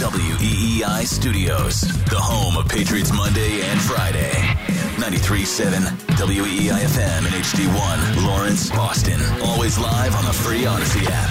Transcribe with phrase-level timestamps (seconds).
[0.00, 4.30] WEEI studios, the home of Patriots Monday and Friday.
[4.96, 5.76] 93.7
[6.16, 9.20] WEEI FM and HD1, Lawrence, Boston.
[9.42, 11.30] Always live on the free Odyssey app.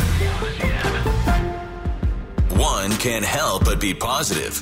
[2.60, 4.62] One can't help but be positive.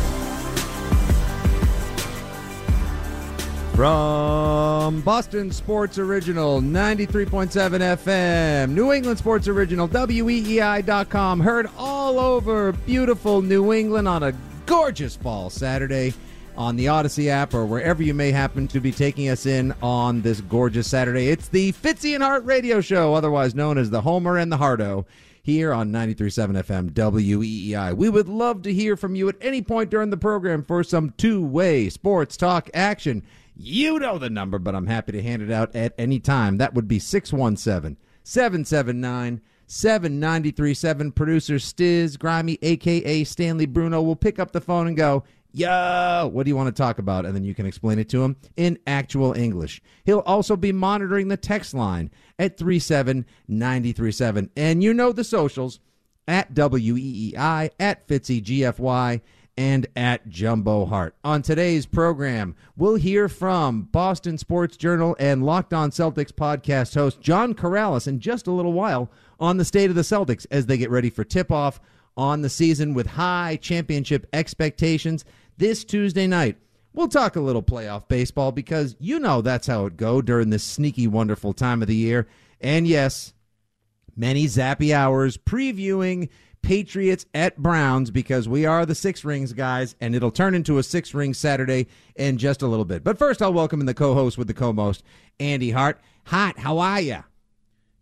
[3.75, 13.41] From Boston Sports Original, 93.7 FM, New England Sports Original, WEEI.com, heard all over beautiful
[13.41, 14.33] New England on a
[14.65, 16.13] gorgeous fall Saturday
[16.57, 20.21] on the Odyssey app or wherever you may happen to be taking us in on
[20.21, 21.29] this gorgeous Saturday.
[21.29, 25.05] It's the Fitzy and Hart radio show, otherwise known as the Homer and the Hardo
[25.43, 27.95] here on 93.7 FM WEEI.
[27.95, 31.13] We would love to hear from you at any point during the program for some
[31.17, 33.23] two-way sports talk action.
[33.63, 36.57] You know the number, but I'm happy to hand it out at any time.
[36.57, 41.11] That would be 617 779 7937.
[41.11, 45.23] Producer Stiz Grimy, aka Stanley Bruno, will pick up the phone and go,
[45.53, 47.23] Yo, what do you want to talk about?
[47.25, 49.79] And then you can explain it to him in actual English.
[50.05, 54.49] He'll also be monitoring the text line at 37937.
[54.55, 55.79] And you know the socials
[56.27, 59.21] at WEEI, at FitzyGFY,
[59.57, 61.15] and at Jumbo Hart.
[61.23, 67.21] On today's program, we'll hear from Boston Sports Journal and Locked On Celtics podcast host
[67.21, 70.77] John Karalis in just a little while on the state of the Celtics as they
[70.77, 71.79] get ready for tip off
[72.17, 75.25] on the season with high championship expectations
[75.57, 76.57] this Tuesday night.
[76.93, 80.63] We'll talk a little playoff baseball because you know that's how it go during this
[80.63, 82.27] sneaky wonderful time of the year.
[82.59, 83.33] And yes,
[84.15, 86.29] many Zappe hours previewing
[86.61, 90.83] Patriots at Browns because we are the six rings guys, and it'll turn into a
[90.83, 93.03] six ring Saturday in just a little bit.
[93.03, 95.03] But first, I'll welcome in the co host with the co most,
[95.39, 95.99] Andy Hart.
[96.27, 97.23] Hot, how are you?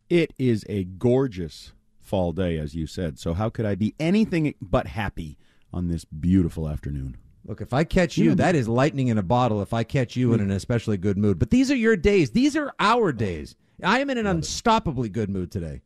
[0.10, 3.20] It is a gorgeous fall day, as you said.
[3.20, 5.38] So, how could I be anything but happy
[5.72, 7.18] on this beautiful afternoon?
[7.46, 8.38] Look, if I catch you, mm.
[8.38, 10.44] that is lightning in a bottle if I catch you in mm.
[10.44, 11.40] an especially good mood.
[11.40, 12.32] But these are your days.
[12.32, 13.56] These are our days.
[13.84, 15.82] I am in an unstoppably good mood today.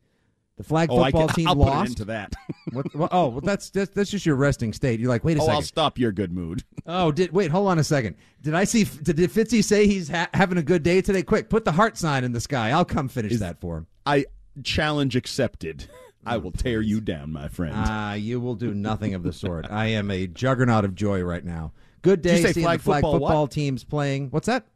[0.56, 1.88] The flag Oh, football can- team I'll put lost.
[1.90, 2.32] into that.
[2.72, 4.98] What, what- oh, well, that's, that's that's just your resting state.
[4.98, 5.54] You're like, wait a Oh, second.
[5.56, 6.64] I'll stop your good mood.
[6.86, 7.50] Oh, did wait?
[7.50, 8.16] Hold on a second.
[8.42, 8.84] Did I see?
[8.84, 11.22] Did, did Fitzy say he's ha- having a good day today?
[11.22, 12.72] Quick, put the heart sign in the sky.
[12.72, 13.86] I'll come finish that for him.
[14.04, 14.26] I
[14.62, 15.86] challenge accepted.
[16.26, 17.74] I will tear you down, my friend.
[17.76, 19.66] Ah, you will do nothing of the sort.
[19.70, 21.72] I am a juggernaut of joy right now.
[22.02, 24.28] Good day seeing flag the flag football football, teams playing.
[24.30, 24.66] What's that?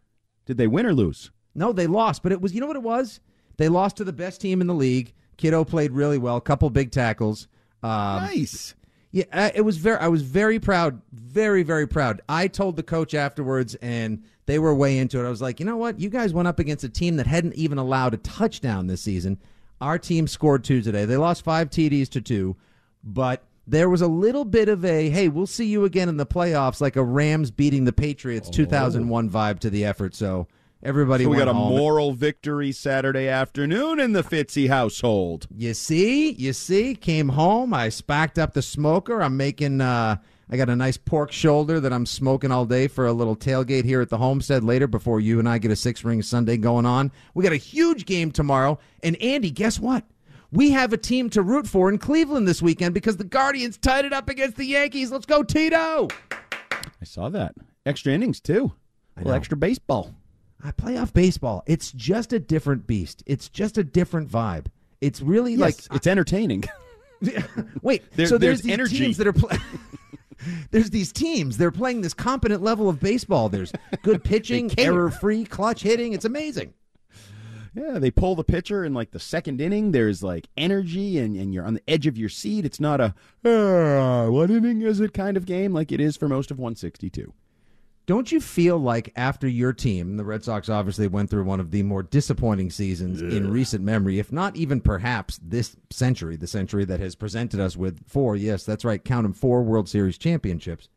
[0.46, 1.30] Did they win or lose?
[1.54, 3.20] No, they lost, but it was you know what it was?
[3.58, 5.12] They lost to the best team in the league.
[5.38, 7.48] Kiddo played really well, couple big tackles.
[7.82, 8.74] Um, nice.
[9.10, 9.96] Yeah, it was very.
[9.96, 12.20] I was very proud, very very proud.
[12.28, 15.26] I told the coach afterwards, and they were way into it.
[15.26, 15.98] I was like, you know what?
[15.98, 19.38] You guys went up against a team that hadn't even allowed a touchdown this season.
[19.80, 21.06] Our team scored two today.
[21.06, 22.56] They lost five TDs to two,
[23.02, 26.26] but there was a little bit of a hey, we'll see you again in the
[26.26, 30.14] playoffs, like a Rams beating the Patriots 2001 vibe to the effort.
[30.14, 30.48] So
[30.82, 31.76] everybody So we got a home.
[31.76, 35.46] moral victory Saturday afternoon in the Fitzy household.
[35.54, 37.74] You see, you see, came home.
[37.74, 39.22] I spacked up the smoker.
[39.22, 39.80] I'm making.
[39.80, 40.16] uh
[40.50, 43.84] I got a nice pork shoulder that I'm smoking all day for a little tailgate
[43.84, 46.86] here at the homestead later before you and I get a six ring Sunday going
[46.86, 47.12] on.
[47.34, 48.78] We got a huge game tomorrow.
[49.02, 50.04] And Andy, guess what?
[50.50, 54.04] we have a team to root for in Cleveland this weekend because the Guardians tied
[54.04, 55.10] it up against the Yankees.
[55.10, 56.08] Let's go, Tito!
[56.32, 57.54] I saw that.
[57.84, 58.72] Extra innings, too.
[59.16, 60.14] A little extra baseball.
[60.62, 61.62] I playoff baseball.
[61.66, 63.22] It's just a different beast.
[63.26, 64.66] It's just a different vibe.
[65.00, 66.64] It's really Yes, like it's entertaining.
[67.82, 68.98] Wait, There- so there's, there's these energy.
[68.98, 69.62] teams that are playing.
[70.70, 71.56] there's these teams.
[71.58, 73.48] They're playing this competent level of baseball.
[73.48, 73.72] There's
[74.02, 76.12] good pitching, error-free, clutch hitting.
[76.12, 76.74] It's amazing.
[77.74, 79.92] Yeah, they pull the pitcher in like the second inning.
[79.92, 82.64] There's like energy, and, and you're on the edge of your seat.
[82.64, 83.14] It's not a
[83.44, 87.32] "Ah, what inning is it kind of game like it is for most of 162.
[88.08, 91.70] Don't you feel like after your team, the Red Sox obviously went through one of
[91.70, 96.86] the more disappointing seasons in recent memory, if not even perhaps this century, the century
[96.86, 100.88] that has presented us with four, yes, that's right, count them, four World Series championships.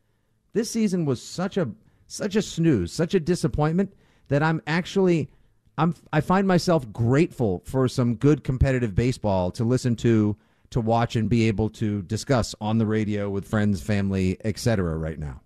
[0.54, 1.68] This season was such a
[2.06, 3.92] such a snooze, such a disappointment
[4.28, 5.28] that I'm actually
[5.76, 10.34] I'm I find myself grateful for some good competitive baseball to listen to,
[10.70, 14.96] to watch and be able to discuss on the radio with friends, family, etc.
[14.96, 15.42] right now.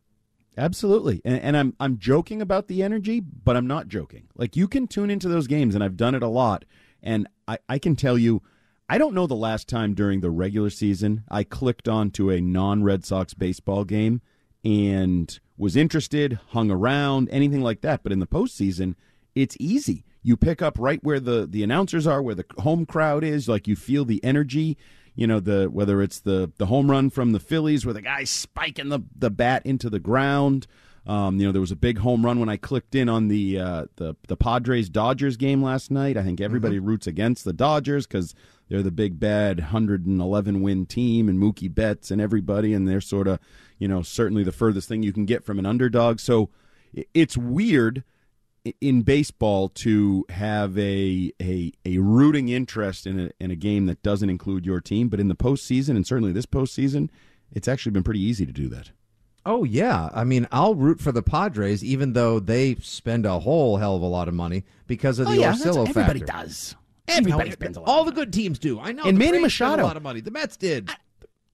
[0.56, 4.28] Absolutely, and, and I'm I'm joking about the energy, but I'm not joking.
[4.34, 6.64] Like you can tune into those games, and I've done it a lot,
[7.02, 8.42] and I, I can tell you,
[8.88, 12.40] I don't know the last time during the regular season I clicked on to a
[12.40, 14.22] non-Red Sox baseball game
[14.64, 18.02] and was interested, hung around, anything like that.
[18.02, 18.94] But in the postseason,
[19.34, 20.04] it's easy.
[20.22, 23.48] You pick up right where the the announcers are, where the home crowd is.
[23.48, 24.78] Like you feel the energy.
[25.16, 28.30] You know the whether it's the the home run from the Phillies, where the guy's
[28.30, 30.66] spiking the the bat into the ground.
[31.06, 33.58] Um, you know there was a big home run when I clicked in on the
[33.58, 36.16] uh, the the Padres Dodgers game last night.
[36.16, 38.34] I think everybody roots against the Dodgers because
[38.68, 43.28] they're the big bad 111 win team and Mookie Betts and everybody, and they're sort
[43.28, 43.38] of
[43.78, 46.20] you know certainly the furthest thing you can get from an underdog.
[46.20, 46.50] So
[47.14, 48.04] it's weird
[48.80, 54.02] in baseball to have a a, a rooting interest in a, in a game that
[54.02, 57.08] doesn't include your team, but in the postseason and certainly this postseason,
[57.52, 58.90] it's actually been pretty easy to do that.
[59.44, 63.76] Oh yeah, I mean, I'll root for the Padres, even though they spend a whole
[63.76, 66.20] hell of a lot of money because of oh, the Oh, yeah, that's- Orsillo everybody
[66.20, 66.32] factor.
[66.46, 66.74] does.
[67.08, 68.80] You know, Everybody spends a lot All of the good teams do.
[68.80, 69.04] I know.
[69.04, 69.82] And the Manny Braves spent Machado.
[69.84, 70.20] a lot of money.
[70.20, 70.90] The Mets did.
[70.90, 70.96] I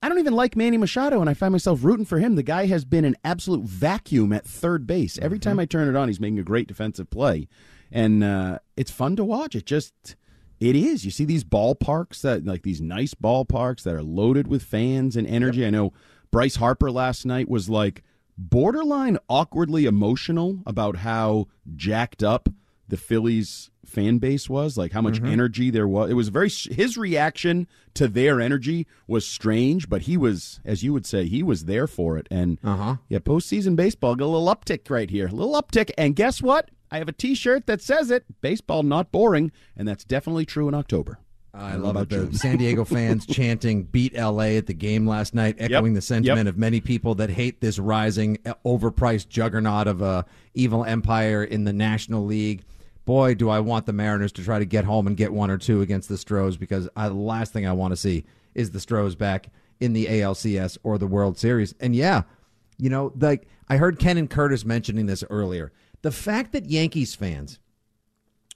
[0.09, 2.35] don't even like Manny Machado, and I find myself rooting for him.
[2.35, 5.17] The guy has been an absolute vacuum at third base.
[5.21, 5.49] Every Mm-hmm.
[5.49, 7.47] time I turn it on, he's making a great defensive play,
[7.91, 9.55] and uh, it's fun to watch.
[9.55, 10.15] It just
[10.59, 11.03] it is.
[11.05, 15.27] You see these ballparks that like these nice ballparks that are loaded with fans and
[15.27, 15.65] energy.
[15.65, 15.93] I know
[16.31, 18.03] Bryce Harper last night was like
[18.37, 22.49] borderline awkwardly emotional about how jacked up
[22.87, 25.27] the Phillies fan base was, like how much Mm-hmm.
[25.27, 26.09] energy there was.
[26.09, 30.93] It was very his reaction to their energy was strange, but he was, as you
[30.93, 32.27] would say, he was there for it.
[32.31, 32.97] And Uh-huh.
[33.09, 35.91] yeah, postseason baseball got a little uptick right here, a little uptick.
[35.97, 36.69] And guess what?
[36.91, 40.73] I have a T-shirt that says it: "Baseball not boring," and that's definitely true in
[40.73, 41.19] October.
[41.55, 42.09] I don't love it.
[42.09, 42.35] The.
[42.37, 46.57] San Diego fans chanting "Beat LA" at the game last night, echoing the sentiment of
[46.57, 50.25] many people that hate this rising, uh, overpriced juggernaut of a
[50.55, 52.63] evil empire in the National League.
[53.05, 55.57] Boy, do I want the Mariners to try to get home and get one or
[55.57, 58.79] two against the Stros because I, the last thing I want to see is the
[58.79, 61.73] Stros back in the ALCS or the World Series.
[61.79, 62.23] And yeah,
[62.77, 65.73] you know, like I heard Ken and Curtis mentioning this earlier.
[66.01, 67.59] The fact that Yankees fans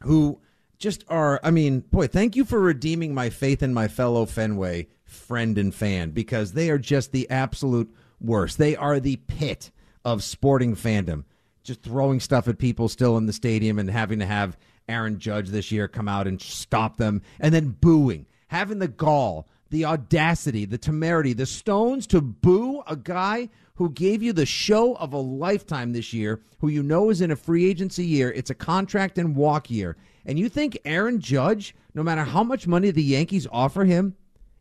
[0.03, 0.39] who
[0.77, 4.87] just are I mean, boy, thank you for redeeming my faith in my fellow Fenway
[5.03, 8.57] friend and fan because they are just the absolute worst.
[8.57, 9.71] They are the pit
[10.05, 11.23] of sporting fandom.
[11.67, 14.57] Just throwing stuff at people still in the stadium and having to have
[14.87, 18.25] Aaron Judge this year come out and stop them and then booing.
[18.47, 24.23] Having the gall, the audacity, the temerity, the stones to boo a guy who gave
[24.23, 27.69] you the show of a lifetime this year, who you know is in a free
[27.69, 28.31] agency year.
[28.31, 29.97] It's a contract and walk year.
[30.25, 34.15] And you think Aaron Judge, no matter how much money the Yankees offer him,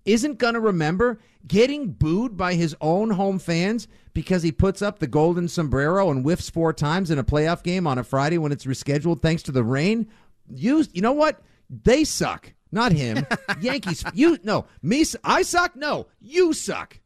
[0.06, 4.98] isn't going to remember getting booed by his own home fans because he puts up
[4.98, 8.52] the golden sombrero and whiffs four times in a playoff game on a Friday when
[8.52, 10.08] it's rescheduled thanks to the rain?
[10.48, 11.42] You, you know what?
[11.68, 12.52] They suck.
[12.72, 13.26] Not him.
[13.60, 14.04] Yankees.
[14.14, 14.66] You no.
[14.82, 15.04] Me.
[15.22, 15.76] I suck.
[15.76, 16.06] No.
[16.20, 16.98] You suck.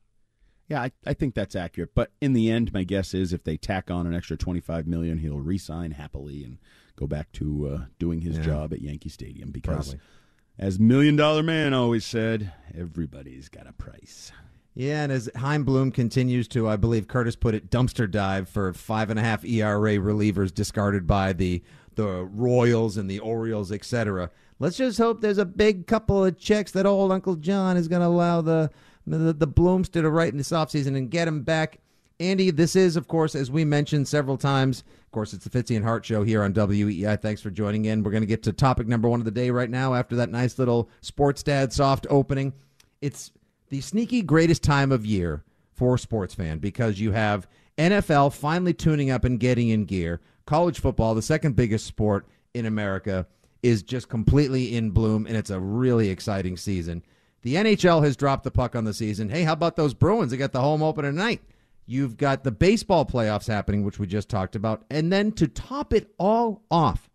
[0.69, 1.91] Yeah, I, I think that's accurate.
[1.95, 5.19] But in the end, my guess is if they tack on an extra twenty-five million,
[5.19, 6.59] he'll re-sign happily and
[6.97, 8.45] go back to uh, doing his Yeah.
[8.45, 9.51] job at Yankee Stadium.
[9.51, 10.01] Because, Probably.
[10.61, 14.31] As Million Dollar Man always said, everybody's got a price.
[14.75, 18.75] Yeah, and as Chaim Bloom continues to, I believe Curtis put it, dumpster dive for
[18.75, 21.63] five and a half ERA relievers discarded by the
[21.95, 24.31] the Royals and the Orioles, etc.
[24.59, 28.03] Let's just hope there's a big couple of checks that old Uncle John is going
[28.03, 28.71] to allow the,
[29.07, 31.79] the the Blooms to write in this offseason and get him back
[32.21, 35.75] Andy, this is, of course, as we mentioned several times, of course, it's the Fitzy
[35.75, 37.17] and Hart show here on WEI.
[37.17, 38.03] Thanks for joining in.
[38.03, 40.31] We're going to get to topic number one of the day right now after that
[40.31, 42.53] nice little sports dad soft opening.
[43.01, 43.33] It's
[43.71, 47.49] the sneaky greatest time of year for a sports fan because you have
[47.79, 50.21] NFL finally tuning up and getting in gear.
[50.45, 53.27] College football, the second biggest sport in America,
[53.63, 57.03] is just completely in bloom, and it's a really exciting season.
[57.41, 59.31] The NHL has dropped the puck on the season.
[59.31, 60.31] Hey, how about those Bruins?
[60.31, 61.41] They got the home opener tonight.
[61.91, 64.85] You've got the baseball playoffs happening, which we just talked about.
[64.93, 67.11] And then to top it all off,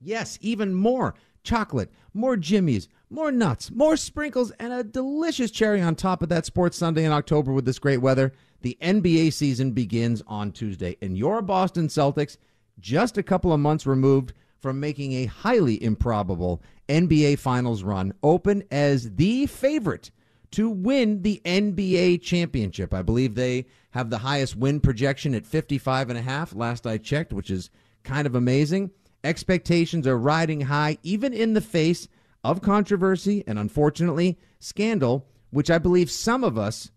[0.00, 5.96] yes, even more chocolate, more jimmies, more nuts, more sprinkles, and a delicious cherry on
[5.96, 8.32] top of that Sports Sunday in October with this great weather.
[8.60, 12.36] The NBA season begins on Tuesday, and your Boston Celtics,
[12.78, 18.62] just a couple of months removed from making a highly improbable NBA Finals run, open
[18.70, 20.12] as the favorite
[20.52, 22.94] to win the NBA championship.
[22.94, 26.98] I believe they have the highest win projection at 55 and a half last I
[26.98, 27.70] checked, which is
[28.04, 28.90] kind of amazing.
[29.24, 32.08] Expectations are riding high even in the face
[32.44, 36.90] of controversy and unfortunately scandal, which I believe some of us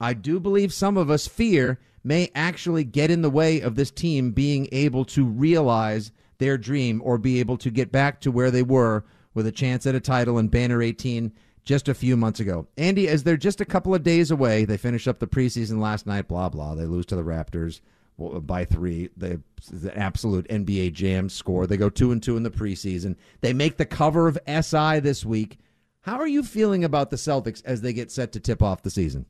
[0.00, 3.90] I do believe some of us fear may actually get in the way of this
[3.90, 8.50] team being able to realize their dream or be able to get back to where
[8.50, 11.32] they were with a chance at a title in Banner 18
[11.64, 12.66] just a few months ago.
[12.76, 16.06] Andy, as they're just a couple of days away, they finished up the preseason last
[16.06, 16.74] night, blah, blah.
[16.74, 17.80] They lose to the Raptors
[18.18, 19.10] by three.
[19.16, 19.38] They,
[19.70, 21.66] the absolute NBA jam score.
[21.66, 23.16] They go two and two in the preseason.
[23.40, 25.58] They make the cover of SI this week.
[26.02, 28.90] How are you feeling about the Celtics as they get set to tip off the
[28.90, 29.26] season?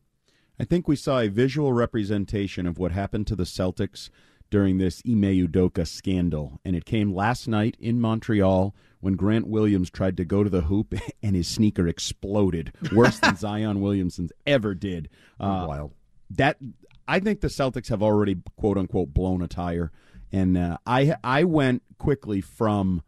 [0.59, 4.09] I think we saw a visual representation of what happened to the Celtics
[4.55, 9.91] during this Ime Udoka scandal, and it came last night in Montreal when Grant Williams
[9.91, 10.95] tried to go to the hoop
[11.25, 15.09] and his sneaker exploded, worse than Zion Williamson's ever did.
[15.41, 15.93] Uh, Wild.
[16.31, 16.59] That
[17.09, 19.91] I think the Celtics have already quote unquote blown a tire,
[20.31, 23.03] and uh, I I went quickly from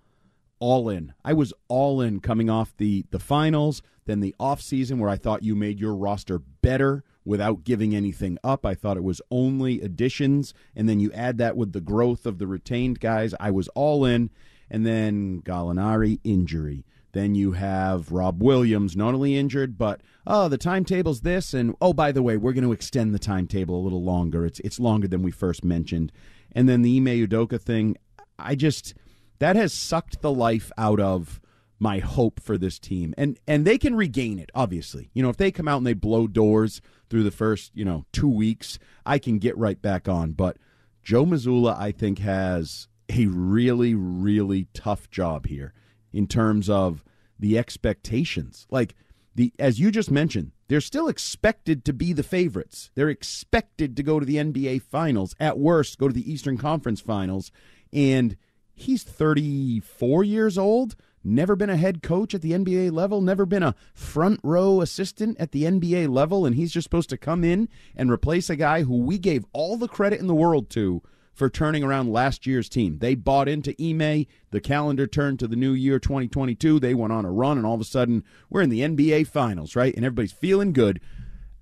[0.59, 1.13] all in.
[1.25, 5.17] I was all in coming off the the finals, then the off season where I
[5.17, 8.65] thought you made your roster better without giving anything up.
[8.65, 12.39] I thought it was only additions, and then you add that with the growth of
[12.39, 13.35] the retained guys.
[13.41, 14.31] I was all in,
[14.71, 16.85] and then Gallinari injury.
[17.13, 21.93] Then you have Rob Williams, not only injured, but oh, the timetable's this, and oh,
[21.93, 24.45] by the way, we're going to extend the timetable a little longer.
[24.47, 26.13] It's it's longer than we first mentioned.
[26.53, 27.97] And then the Ime Udoka thing,
[28.39, 28.95] I just
[29.39, 31.41] that has sucked the life out of
[31.79, 33.15] my hope for this team.
[33.19, 35.11] And and they can regain it, obviously.
[35.13, 38.05] You know, if they come out and they blow doors through the first, you know,
[38.13, 40.33] two weeks, I can get right back on.
[40.33, 40.57] But
[41.03, 45.73] Joe Mazzulla, I think, has a really, really tough job here
[46.13, 47.05] in terms of
[47.39, 48.67] the expectations.
[48.71, 48.95] Like
[49.35, 52.91] the as you just mentioned, they're still expected to be the favorites.
[52.95, 57.01] They're expected to go to the NBA finals, at worst go to the Eastern Conference
[57.01, 57.53] finals,
[57.93, 58.37] and
[58.77, 63.65] he's 34 years old, never been a head coach at the NBA level, never been
[63.65, 67.69] a front row assistant at the NBA level and he's just supposed to come in
[67.97, 71.03] and replace a guy who we gave all the credit in the world to
[71.37, 72.99] for turning around last year's team.
[72.99, 74.25] They bought into Ime.
[74.51, 76.81] The calendar turned to the new year 2022.
[76.81, 79.77] They went on a run, and all of a sudden, we're in the NBA Finals,
[79.77, 79.95] right?
[79.95, 80.99] And everybody's feeling good.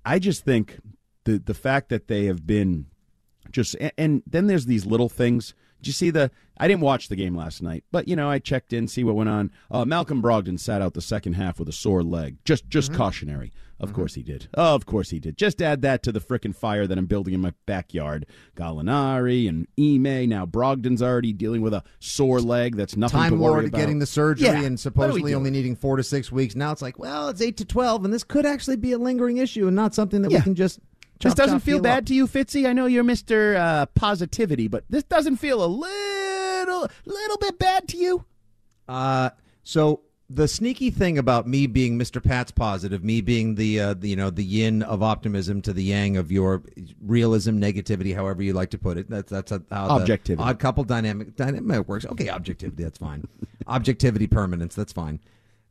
[0.05, 0.79] I just think
[1.25, 2.85] the the fact that they have been
[3.51, 5.53] just, and then there's these little things.
[5.85, 6.31] Did you see the?
[6.57, 9.13] I didn't watch the game last night, but you know I checked in, see what
[9.13, 9.51] went on.
[9.69, 12.37] Uh, Malcolm Brogdon sat out the second half with a sore leg.
[12.43, 12.97] Just just mm-hmm.
[12.97, 13.53] cautionary.
[13.79, 13.95] Of mm-hmm.
[13.97, 14.47] course he did.
[14.55, 15.37] Of course he did.
[15.37, 18.25] Just add that to the frickin' fire that I'm building in my backyard.
[18.55, 20.27] Gallinari and Ime.
[20.27, 22.77] Now Brogdon's already dealing with a sore leg.
[22.77, 23.77] That's nothing Time to worry Lord about.
[23.77, 24.63] getting the surgery yeah.
[24.63, 26.55] and supposedly only needing four to six weeks.
[26.55, 29.37] Now it's like, well, it's eight to twelve, and this could actually be a lingering
[29.37, 30.39] issue and not something that yeah.
[30.39, 30.79] we can just.
[31.21, 32.05] This doesn't feel bad up.
[32.07, 32.67] to you, Fitzy.
[32.67, 37.87] I know you're Mister uh, Positivity, but this doesn't feel a little, little bit bad
[37.89, 38.25] to you.
[38.87, 39.29] Uh,
[39.63, 42.23] so the sneaky thing about me being Mr.
[42.23, 45.83] Pat's positive, me being the, uh, the, you know the yin of optimism to the
[45.83, 46.63] yang of your
[47.01, 49.09] realism, negativity, however you like to put it.
[49.09, 52.05] That's that's how objectivity, odd couple dynamic dynamic works.
[52.05, 53.27] Okay, objectivity, that's fine.
[53.67, 55.19] objectivity, permanence, that's fine.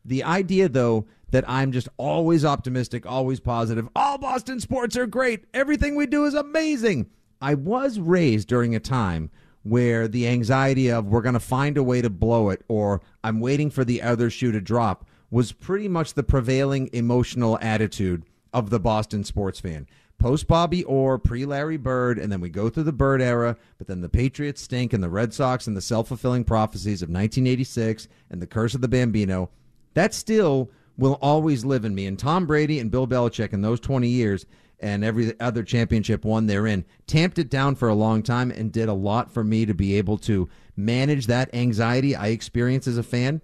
[0.04, 3.88] The idea, though, that I'm just always optimistic, always positive.
[3.96, 5.44] All Boston sports are great.
[5.52, 7.10] Everything we do is amazing.
[7.40, 9.30] I was raised during a time
[9.64, 13.40] where the anxiety of we're going to find a way to blow it or I'm
[13.40, 18.70] waiting for the other shoe to drop was pretty much the prevailing emotional attitude of
[18.70, 19.86] the Boston sports fan.
[20.18, 23.88] Post Bobby Orr, pre Larry Bird, and then we go through the Bird era, but
[23.88, 28.06] then the Patriots stink and the Red Sox and the self fulfilling prophecies of 1986
[28.30, 29.50] and the curse of the Bambino.
[29.94, 32.06] That still will always live in me.
[32.06, 34.46] And Tom Brady and Bill Belichick in those 20 years
[34.80, 36.84] and every other championship one they're in.
[37.06, 39.96] Tamped it down for a long time and did a lot for me to be
[39.96, 43.40] able to manage that anxiety I experience as a fan.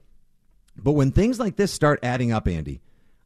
[0.77, 2.81] But when things like this start adding up, Andy,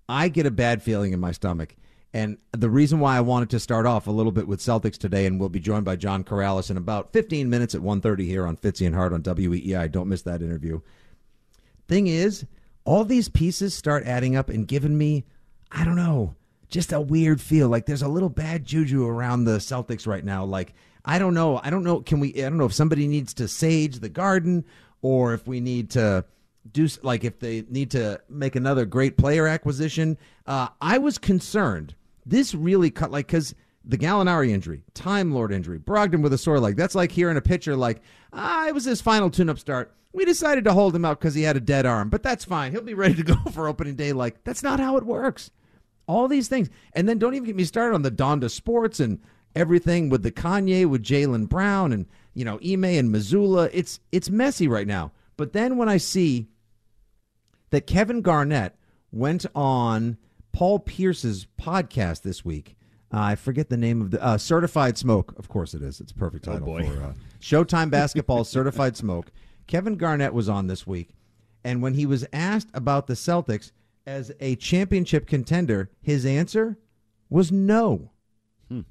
[0.09, 1.76] I get a bad feeling in my stomach.
[2.12, 5.26] And the reason why I wanted to start off a little bit with Celtics today,
[5.26, 8.57] and we'll be joined by John Karalis in about 15 minutes at 1.30 here on
[8.57, 9.90] Fitzy and Hart on WEEI.
[9.90, 10.81] Don't miss that interview.
[11.88, 12.47] Thing is,
[12.85, 15.25] all these pieces start adding up and giving me,
[15.71, 16.35] I don't know,
[16.69, 17.69] just a weird feel.
[17.69, 20.45] Like there's a little bad juju around the Celtics right now.
[20.45, 20.75] Like,
[21.05, 21.61] I don't know.
[21.62, 22.00] I don't know.
[22.00, 24.64] Can we, I don't know if somebody needs to sage the garden
[25.03, 26.25] or if we need to
[26.73, 30.17] do, like, if they need to make another great player acquisition.
[30.47, 31.95] Uh, I was concerned
[32.26, 36.59] this really cut like because the Gallinari injury, Time Lord injury, Brogdon with a sore
[36.59, 36.76] leg.
[36.76, 38.00] That's like hearing a pitcher like,
[38.33, 39.95] ah, it was his final tune-up start.
[40.14, 42.73] We decided to hold him out because he had a dead arm, but that's fine.
[42.73, 44.12] He'll be ready to go for opening day.
[44.12, 45.50] Like that's not how it works.
[46.06, 49.21] All these things, and then don't even get me started on the Donda Sports and
[49.56, 53.71] everything with the Kanye with Jaylen Brown and you know Ime and Mazzulla.
[53.73, 55.12] It's it's messy right now.
[55.37, 56.47] But then when I see
[57.71, 58.76] that Kevin Garnett
[59.11, 60.16] went on
[60.52, 62.76] Paul Pierce's podcast this week.
[63.12, 65.35] Uh, I forget the name of the uh, Certified Smoke.
[65.37, 66.00] Of course, it is.
[66.00, 66.87] It's a perfect title boy.
[66.87, 69.30] for uh, Showtime Basketball Certified Smoke.
[69.66, 71.11] Kevin Garnett was on this week,
[71.62, 73.73] and when he was asked about the Celtics
[74.06, 76.78] as a championship contender, his answer
[77.30, 78.11] was no.
[78.68, 78.83] Hmm.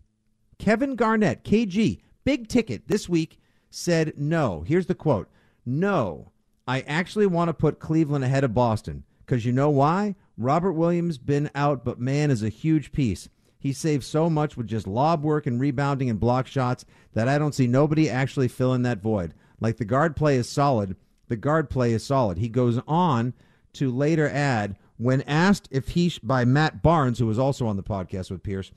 [0.57, 3.39] Kevin Garnett, KG, big ticket this week,
[3.69, 4.63] said no.
[4.67, 5.29] Here's the quote
[5.65, 6.31] No,
[6.67, 10.15] I actually want to put Cleveland ahead of Boston because you know why?
[10.37, 13.29] Robert Williams been out, but man is a huge piece.
[13.59, 17.37] He saves so much with just lob work and rebounding and block shots that I
[17.37, 19.33] don't see nobody actually filling that void.
[19.59, 20.95] Like the guard play is solid,
[21.27, 22.37] the guard play is solid.
[22.37, 23.33] He goes on
[23.73, 27.77] to later add when asked if he sh- by Matt Barnes, who was also on
[27.77, 28.71] the podcast with Pierce,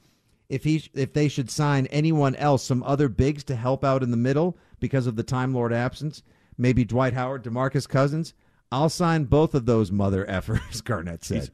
[0.49, 4.03] if he sh- if they should sign anyone else, some other bigs to help out
[4.03, 6.23] in the middle because of the Time Lord absence,
[6.57, 8.33] maybe Dwight Howard, DeMarcus Cousins.
[8.73, 11.51] I'll sign both of those mother effers, Garnett said.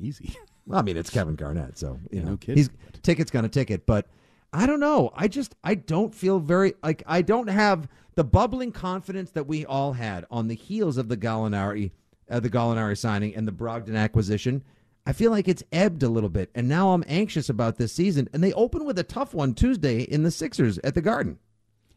[0.00, 0.20] Jesus.
[0.24, 0.36] Easy.
[0.66, 2.56] Well, I mean, it's Kevin Garnett, so you Yeah, know, no kidding.
[2.56, 2.70] he's
[3.02, 3.86] ticket's gonna ticket.
[3.86, 4.06] But
[4.52, 5.10] I don't know.
[5.14, 7.88] I just I don't feel very like I don't have
[8.20, 11.90] the bubbling confidence that we all had on the heels of the Gallinari,
[12.30, 14.62] uh, the Gallinari signing and the Brogdon acquisition.
[15.06, 18.28] I feel like it's ebbed a little bit, and now I'm anxious about this season.
[18.34, 21.38] And they open with a tough one Tuesday in the Sixers at the Garden.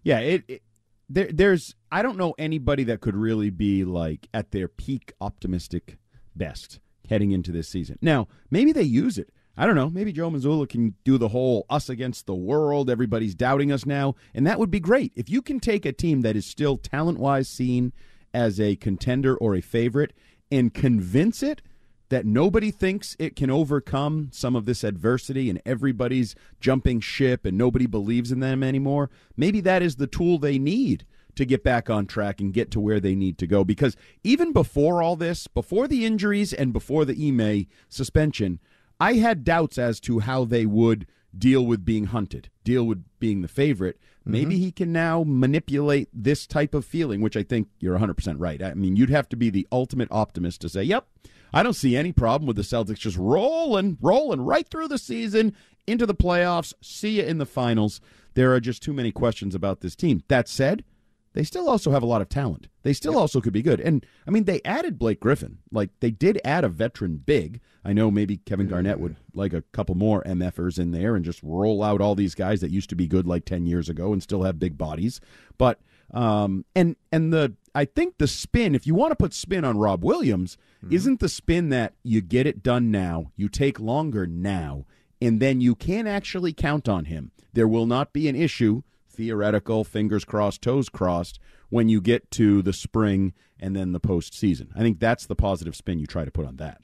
[0.01, 0.61] Yeah, it, it
[1.09, 5.97] there there's I don't know anybody that could really be like at their peak optimistic
[6.33, 7.99] best heading into this season.
[8.01, 9.32] Now, maybe they use it.
[9.55, 9.89] I don't know.
[9.89, 12.89] Maybe Joe Mazzulla can do the whole us against the world.
[12.89, 15.11] Everybody's doubting us now, and that would be great.
[15.15, 17.93] If you can take a team that is still talent wise seen
[18.33, 20.13] as a contender or a favorite
[20.51, 21.61] and convince it
[22.09, 27.57] that nobody thinks it can overcome some of this adversity and everybody's jumping ship and
[27.57, 31.89] nobody believes in them anymore, maybe that is the tool they need to get back
[31.89, 33.63] on track and get to where they need to go.
[33.63, 38.59] Because even before all this, before the injuries and before the Ime suspension,
[39.03, 43.41] I had doubts as to how they would deal with being hunted, deal with being
[43.41, 43.99] the favorite.
[44.23, 44.63] Maybe mm-hmm.
[44.63, 48.63] he can now manipulate this type of feeling, which I think you're 100% right.
[48.63, 51.05] I mean, you'd have to be the ultimate optimist to say, yep,
[51.53, 55.53] I don't see any problem with the Celtics just rolling, rolling right through the season
[55.85, 56.73] into the playoffs.
[56.81, 57.99] See you in the finals.
[58.35, 60.23] There are just too many questions about this team.
[60.29, 60.85] That said,
[61.33, 62.67] they still also have a lot of talent.
[62.83, 63.79] They still also could be good.
[63.79, 65.59] And I mean, they added Blake Griffin.
[65.71, 67.59] Like they did add a veteran big.
[67.83, 71.41] I know maybe Kevin Garnett would like a couple more MFers in there and just
[71.43, 74.21] roll out all these guys that used to be good like 10 years ago and
[74.21, 75.19] still have big bodies.
[75.57, 75.79] But
[76.13, 79.79] um and and the I think the spin, if you want to put spin on
[79.79, 80.57] Rob Williams,
[80.91, 84.85] isn't the spin that you get it done now, you take longer now,
[85.19, 87.31] and then you can actually count on him.
[87.53, 92.61] There will not be an issue theoretical, fingers crossed, toes crossed, when you get to
[92.61, 94.67] the spring and then the postseason.
[94.75, 96.81] I think that's the positive spin you try to put on that.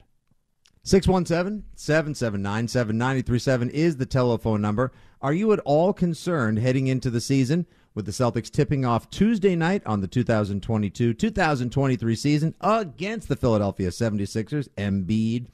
[0.82, 4.92] 617 779 7937 is the telephone number.
[5.20, 9.54] Are you at all concerned heading into the season with the Celtics tipping off Tuesday
[9.54, 15.48] night on the 2022 2023 season against the Philadelphia 76ers, Embiid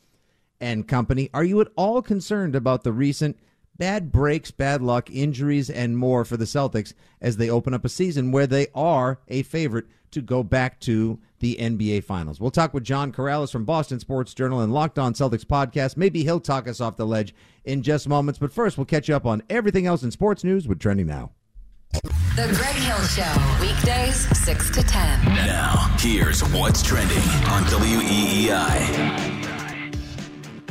[0.61, 1.29] and company?
[1.35, 3.37] Are you at all concerned about the recent
[3.79, 7.89] bad breaks, bad luck, injuries, and more for the Celtics as they open up a
[7.89, 12.41] season where they are a favorite to go back to the NBA Finals.
[12.41, 15.97] We'll talk with John Karalis from Boston Sports Journal and Locked On Celtics podcast.
[15.97, 17.35] Maybe he'll talk us off the ledge
[17.65, 20.67] in just moments, but first we'll catch you up on everything else in sports news
[20.67, 21.33] with Trending Now.
[21.93, 25.25] The Greg Hill Show, weekdays 6 to 10.
[25.27, 27.17] Now, here's what's trending
[27.49, 29.46] on WEEI.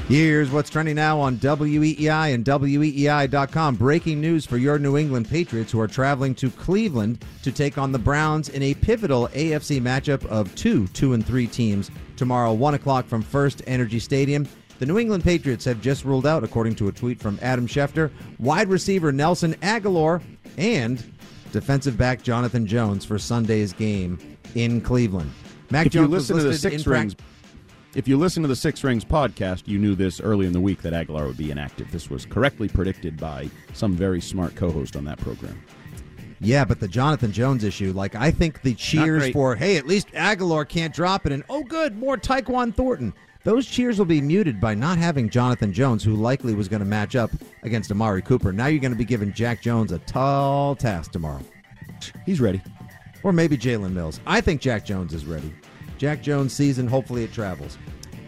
[0.08, 3.76] Here's what's trending now on WEEI and WEEI.com.
[3.76, 7.92] Breaking news for your New England Patriots who are traveling to Cleveland to take on
[7.92, 12.76] the Browns in a pivotal AFC matchup of two 2 and 3 teams tomorrow, 1
[12.76, 14.48] o'clock from First Energy Stadium.
[14.78, 18.12] The New England Patriots have just ruled out, according to a tweet from Adam Schefter,
[18.38, 20.22] wide receiver Nelson Agholor
[20.60, 21.04] and
[21.52, 24.20] defensive back Jonathan Jones for Sunday's game
[24.54, 25.32] in Cleveland.
[25.72, 27.16] Mac if Jones you listen to the Six Rings,
[27.96, 30.82] if you listen to the Six Rings podcast, you knew this early in the week
[30.82, 31.92] that Agholor would be inactive.
[31.92, 35.62] This was correctly predicted by some very smart co-host on that program.
[36.42, 40.08] Yeah, but the Jonathan Jones issue, like I think the cheers for hey, at least
[40.10, 43.14] Agholor can't drop it, and oh, good, more Tyquan Thornton.
[43.46, 46.86] Those cheers will be muted by not having Jonathan Jones, who likely was going to
[46.86, 47.32] match up
[47.64, 48.52] against Amari Cooper.
[48.52, 51.42] Now you're going to be giving Jack Jones a tall task tomorrow,
[52.26, 52.62] He's ready.
[53.24, 54.20] or maybe Jalen Mills.
[54.26, 55.54] I think Jack Jones is ready.
[55.98, 57.78] Jack Jones season, hopefully it travels.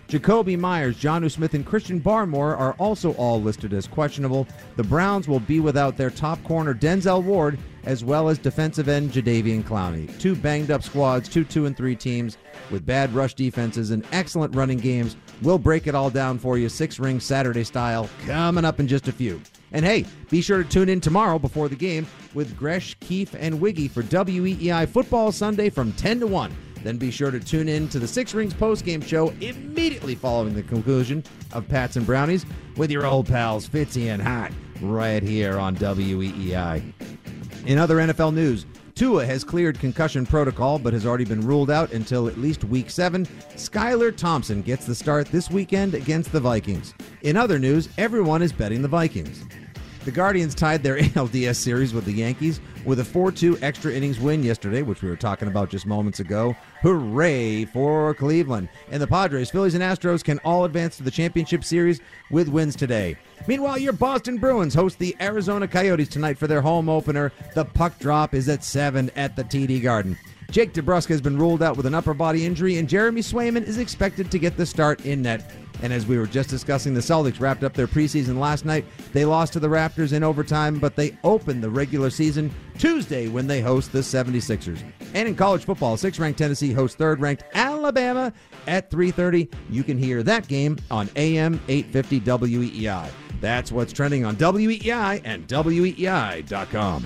[0.07, 4.47] Jakobi Meyers, Jonnu Smith, and Christian Barmore are also all listed as questionable.
[4.77, 9.11] The Browns will be without their top corner Denzel Ward, as well as defensive end
[9.11, 10.17] Jadeveon Clowney.
[10.17, 12.37] Two banged up squads, two two and three teams
[12.71, 15.17] with bad rush defenses and excellent running games.
[15.41, 19.09] We'll break it all down for you, six ring Saturday style, coming up in just
[19.09, 19.41] a few.
[19.73, 23.59] And hey, be sure to tune in tomorrow before the game with Gresh, Keefe, and
[23.59, 26.55] Wiggy for WEEI Football Sunday from 10 to 1.
[26.83, 30.63] Then be sure to tune in to the Six Rings postgame show immediately following the
[30.63, 35.75] conclusion of Pats and Brownies with your old pals Fitzy and Hot right here on
[35.75, 36.93] WEEI.
[37.65, 41.91] In other NFL news, Tua has cleared concussion protocol but has already been ruled out
[41.91, 43.27] until at least week seven.
[43.55, 46.95] Skylar Thompson gets the start this weekend against the Vikings.
[47.21, 49.43] In other news, everyone is betting the Vikings.
[50.07, 54.21] The Guardians tied their ALDS series with the Yankees with a 4 2 extra innings
[54.21, 56.55] win yesterday, which we were talking about just moments ago.
[56.81, 58.69] Hooray for Cleveland.
[58.89, 61.99] And the Padres, Phillies, and Astros can all advance to the championship series
[62.31, 63.17] with wins today.
[63.49, 67.33] Meanwhile, your Boston Bruins host the Arizona Coyotes tonight for their home opener.
[67.53, 70.17] The puck drop is at 7 at the TD Garden.
[70.49, 73.77] Jake DeBrusk has been ruled out with an upper body injury, and Jeremy Swayman is
[73.77, 75.51] expected to get the start in net.
[75.83, 78.85] And as we were just discussing, the Celtics wrapped up their preseason last night.
[79.13, 83.47] They lost to the Raptors in overtime, but they opened the regular season Tuesday when
[83.47, 84.83] they host the 76ers.
[85.13, 88.33] And in college football, sixth-ranked Tennessee hosts third-ranked Alabama
[88.67, 89.49] at 3:30.
[89.69, 93.09] You can hear that game on AM 850 WEEI.
[93.39, 97.05] That's what's trending on WEEI and WEEI.com.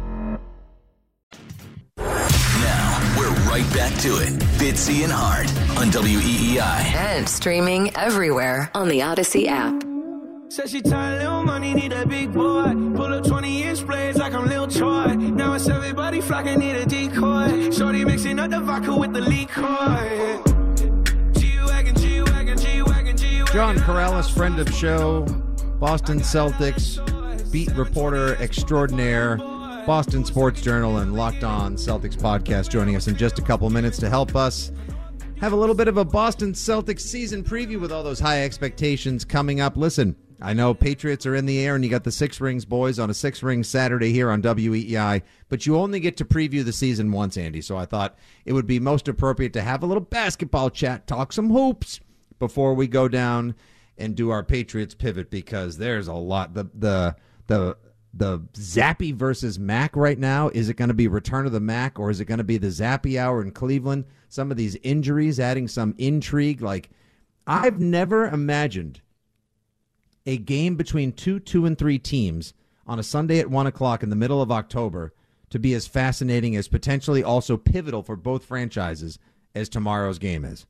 [2.61, 4.33] Now, we're right back to it.
[4.57, 6.95] Fitzy and Hart on E WEEI.
[6.95, 9.83] And streaming everywhere on the Odyssey app.
[10.49, 12.73] Said she tired, little money, need a big boy.
[12.95, 15.13] Pull up 20 inch blades like I'm Lil Troy.
[15.15, 17.71] Now it's everybody flocking, need a decoy.
[17.71, 20.41] Shorty mixing up the vodka with the liquor.
[21.39, 23.53] G-Wagon, G-Wagon, G-Wagon, G-Wagon.
[23.53, 25.23] John Karalis, friend of show,
[25.79, 26.99] Boston Celtics
[27.51, 29.37] beat reporter extraordinaire,
[29.85, 33.97] Boston Sports Journal, and Locked On Celtics podcast, joining us in just a couple minutes
[33.97, 34.71] to help us
[35.39, 39.25] have a little bit of a Boston Celtics season preview with all those high expectations
[39.25, 39.75] coming up.
[39.75, 42.99] Listen, I know Patriots are in the air, and you got the Six Rings boys
[42.99, 46.73] on a Six Ring Saturday here on WEEI, but you only get to preview the
[46.73, 47.61] season once, Andy.
[47.61, 51.33] So I thought it would be most appropriate to have a little basketball chat, talk
[51.33, 51.99] some hoops
[52.37, 53.55] before we go down
[53.97, 56.53] and do our Patriots pivot because there's a lot.
[56.53, 57.15] The the
[57.47, 57.77] the
[58.13, 60.49] the Zappe versus Mac right now.
[60.49, 62.57] Is it going to be Return of the Mac or is it going to be
[62.57, 64.05] the Zappe Hour in Cleveland?
[64.29, 66.61] Some of these injuries adding some intrigue.
[66.61, 66.89] Like
[67.47, 69.01] I've never imagined
[70.25, 72.53] a game between two, two, and three teams
[72.85, 75.13] on a Sunday at one o'clock in the middle of October
[75.49, 79.19] to be as fascinating as potentially also pivotal for both franchises
[79.55, 80.65] as tomorrow's game is.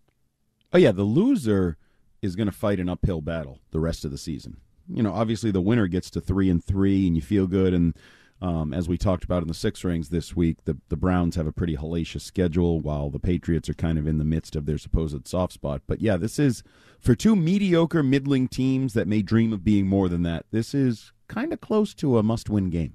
[0.73, 1.77] Oh yeah, the loser
[2.21, 4.58] is going to fight an uphill battle the rest of the season.
[4.88, 7.74] You know, obviously the winner gets to three and three, and you feel good.
[7.74, 7.96] And
[8.41, 11.48] um, as we talked about in the six rings this week, the the Browns have
[11.48, 14.78] a pretty hellacious schedule, while the Patriots are kind of in the midst of their
[14.78, 15.82] supposed soft spot.
[15.86, 16.63] But yeah, this is
[17.00, 20.46] for two mediocre, middling teams that may dream of being more than that.
[20.52, 22.94] This is kind of close to a must-win game.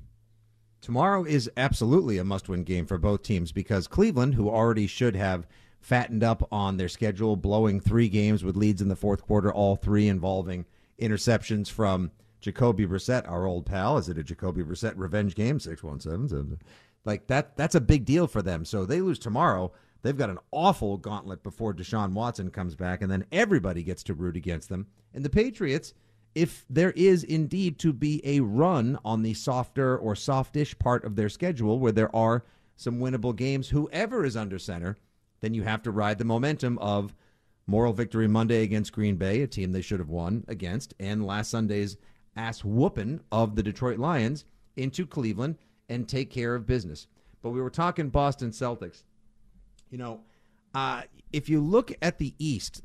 [0.80, 5.46] Tomorrow is absolutely a must-win game for both teams because Cleveland, who already should have
[5.80, 9.76] fattened up on their schedule, blowing three games with leads in the fourth quarter, all
[9.76, 10.66] three involving
[11.00, 13.98] interceptions from Jacoby Brissett, our old pal.
[13.98, 15.58] Is it a Jacoby Brissett revenge game?
[15.58, 16.58] Six one seven seven.
[17.04, 17.56] Like that.
[17.56, 18.64] That's a big deal for them.
[18.64, 19.72] So they lose tomorrow.
[20.02, 24.14] They've got an awful gauntlet before Deshaun Watson comes back, and then everybody gets to
[24.14, 24.86] root against them.
[25.12, 25.94] And the Patriots,
[26.34, 31.16] if there is indeed to be a run on the softer or softish part of
[31.16, 32.44] their schedule where there are
[32.76, 34.96] some winnable games, whoever is under center,
[35.40, 37.14] then you have to ride the momentum of
[37.66, 41.50] moral victory Monday against Green Bay, a team they should have won against, and last
[41.50, 41.96] Sunday's
[42.36, 44.44] ass whooping of the Detroit Lions
[44.76, 45.56] into Cleveland
[45.88, 47.06] and take care of business.
[47.42, 49.02] But we were talking Boston Celtics.
[49.90, 50.20] You know,
[50.74, 51.02] uh,
[51.32, 52.82] if you look at the East,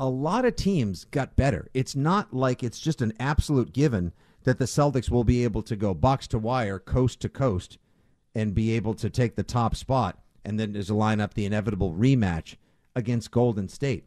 [0.00, 1.68] a lot of teams got better.
[1.74, 4.12] It's not like it's just an absolute given
[4.44, 7.78] that the Celtics will be able to go box to wire, coast to coast,
[8.34, 10.18] and be able to take the top spot.
[10.44, 12.56] And then there's a line up the inevitable rematch
[12.94, 14.04] against Golden State.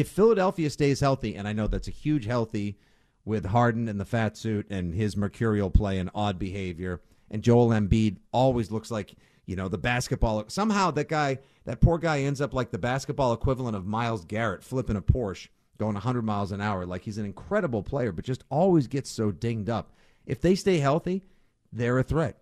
[0.00, 2.78] If Philadelphia stays healthy, and I know that's a huge healthy
[3.24, 7.68] with Harden and the fat suit and his mercurial play and odd behavior, and Joel
[7.68, 9.14] Embiid always looks like
[9.46, 10.44] you know the basketball.
[10.48, 14.62] Somehow that guy, that poor guy, ends up like the basketball equivalent of Myles Garrett
[14.62, 16.84] flipping a Porsche going 100 miles an hour.
[16.84, 19.92] Like he's an incredible player, but just always gets so dinged up.
[20.26, 21.24] If they stay healthy,
[21.72, 22.38] they're a threat.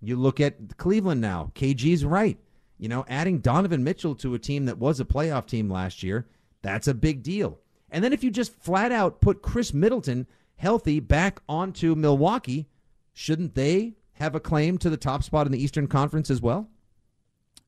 [0.00, 1.50] You look at Cleveland now.
[1.54, 2.38] KG's right.
[2.78, 6.26] You know, adding Donovan Mitchell to a team that was a playoff team last year,
[6.66, 7.60] that's a big deal.
[7.90, 10.26] And then if you just flat out put Khris Middleton
[10.56, 12.68] healthy back onto Milwaukee,
[13.12, 16.68] shouldn't they have a claim to the top spot in the Eastern Conference as well?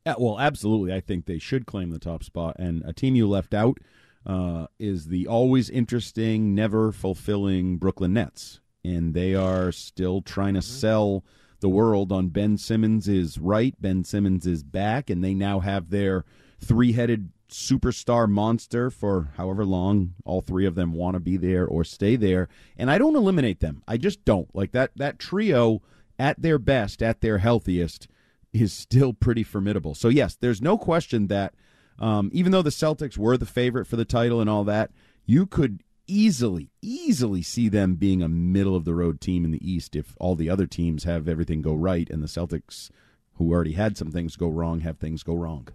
[0.04, 0.92] Yeah, well, absolutely.
[0.92, 2.56] I think they should claim the top spot.
[2.58, 3.78] And a team you left out
[4.26, 8.60] uh, is the always interesting, never fulfilling Brooklyn Nets.
[8.84, 10.78] And they are still trying to mm-hmm.
[10.78, 11.24] sell
[11.60, 15.90] the world on Ben Simmons is right, Ben Simmons is back, and they now have
[15.90, 16.24] their
[16.60, 21.66] three headed superstar monster for however long all three of them want to be there
[21.66, 22.48] or stay there.
[22.76, 23.82] And I don't eliminate them.
[23.88, 24.54] I just don't.
[24.54, 25.82] Like that that trio
[26.18, 28.08] at their best, at their healthiest,
[28.52, 29.94] is still pretty formidable.
[29.94, 31.54] So yes, there's no question that
[31.98, 34.90] um, even though the Celtics were the favorite for the title and all that,
[35.26, 39.70] you could easily, easily see them being a middle of the road team in the
[39.70, 42.90] East if all the other teams have everything go right and the Celtics,
[43.34, 45.68] who already had some things go wrong, have things go wrong.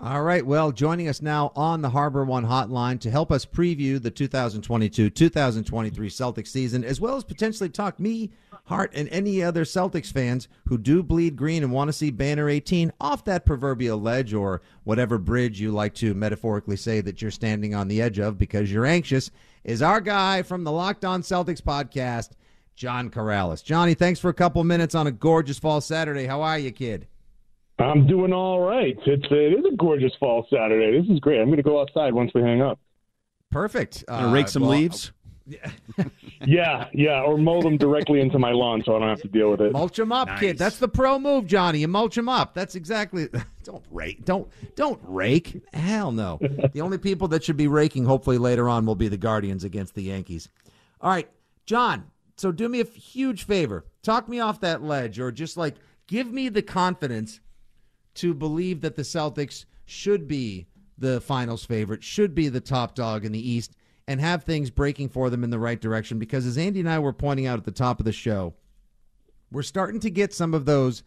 [0.00, 0.46] All right.
[0.46, 5.10] Well, joining us now on the Harbor One hotline to help us preview the 2022
[5.10, 8.30] 2023 Celtics season, as well as potentially talk me,
[8.66, 12.48] Hart, and any other Celtics fans who do bleed green and want to see Banner
[12.48, 17.32] 18 off that proverbial ledge or whatever bridge you like to metaphorically say that you're
[17.32, 19.32] standing on the edge of because you're anxious,
[19.64, 22.30] is our guy from the Locked On Celtics podcast,
[22.76, 23.64] John Karalis.
[23.64, 26.26] Johnny, thanks for a couple minutes on a gorgeous fall Saturday.
[26.26, 27.08] How are you, kid?
[27.78, 28.98] I'm doing all right.
[29.06, 31.00] It's it is a gorgeous fall Saturday.
[31.00, 31.40] This is great.
[31.40, 32.78] I'm going to go outside once we hang up.
[33.50, 34.04] Perfect.
[34.08, 35.12] Uh, rake some well, leaves.
[36.44, 39.50] yeah, yeah, or mow them directly into my lawn so I don't have to deal
[39.50, 39.72] with it.
[39.72, 40.40] Mulch them up, nice.
[40.40, 40.58] kid.
[40.58, 41.78] That's the pro move, Johnny.
[41.78, 42.54] You mulch them up.
[42.54, 43.28] That's exactly.
[43.64, 44.24] Don't rake.
[44.24, 45.60] Don't don't rake.
[45.74, 46.38] Hell no.
[46.72, 49.94] the only people that should be raking, hopefully later on, will be the Guardians against
[49.94, 50.48] the Yankees.
[51.02, 51.28] All right,
[51.66, 52.10] John.
[52.38, 53.84] So do me a huge favor.
[54.02, 55.74] Talk me off that ledge, or just like
[56.06, 57.40] give me the confidence
[58.18, 60.66] to believe that the Celtics should be
[60.98, 63.76] the finals favorite, should be the top dog in the East,
[64.06, 66.18] and have things breaking for them in the right direction.
[66.18, 68.54] Because as Andy and I were pointing out at the top of the show,
[69.50, 71.02] we're starting to get some of those.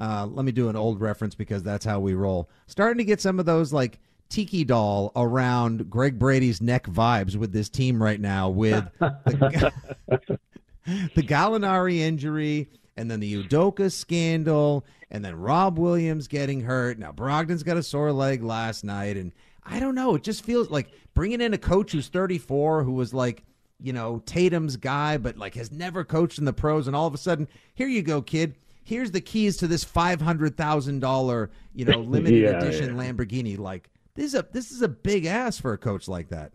[0.00, 2.48] Uh, let me do an old reference because that's how we roll.
[2.66, 7.52] Starting to get some of those like tiki doll around Greg Brady's neck vibes with
[7.52, 9.72] this team right now with the,
[10.86, 16.98] the Gallinari injury and then the Udoka scandal, and then Rob Williams getting hurt.
[16.98, 19.32] Now Brogdon's got a sore leg last night, and
[19.64, 20.16] I don't know.
[20.16, 23.44] It just feels like bringing in a coach who's 34, who was like
[23.80, 27.14] you know, Tatum's guy, but like has never coached in the pros, and all of
[27.14, 28.56] a sudden, here you go, kid.
[28.82, 33.02] Here's the keys to this five hundred thousand dollar, you know, limited Yeah, edition yeah.
[33.02, 33.56] Lamborghini.
[33.58, 36.52] Like this is a this is a big ass for a coach like that.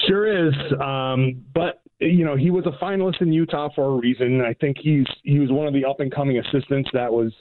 [0.00, 4.40] Sure is, um, but you know he was a finalist in Utah for a reason.
[4.40, 7.32] I think he's he was one of the up and coming assistants that was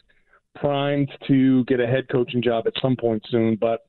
[0.55, 3.57] primed to get a head coaching job at some point soon.
[3.59, 3.85] But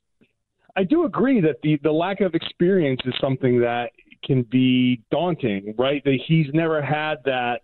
[0.77, 3.91] I do agree that the the lack of experience is something that
[4.25, 6.03] can be daunting, right?
[6.05, 7.61] That he's never had that.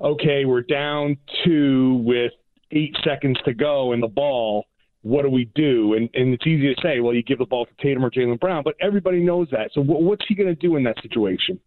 [0.00, 2.32] Okay, we're down two with
[2.72, 4.66] eight seconds to go in the ball.
[5.02, 5.94] What do we do?
[5.94, 8.40] And and it's easy to say, well, you give the ball to Tatum or Jaylen
[8.40, 9.70] Brown, but everybody knows that.
[9.72, 11.60] So what, what's he going to do in that situation?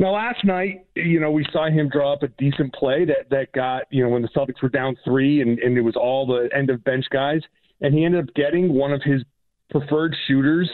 [0.00, 3.52] Now, last night, you know, we saw him draw up a decent play that that
[3.52, 6.48] got, you know, when the Celtics were down three, and and it was all the
[6.56, 7.42] end of bench guys,
[7.82, 9.22] and he ended up getting one of his
[9.68, 10.70] preferred shooters,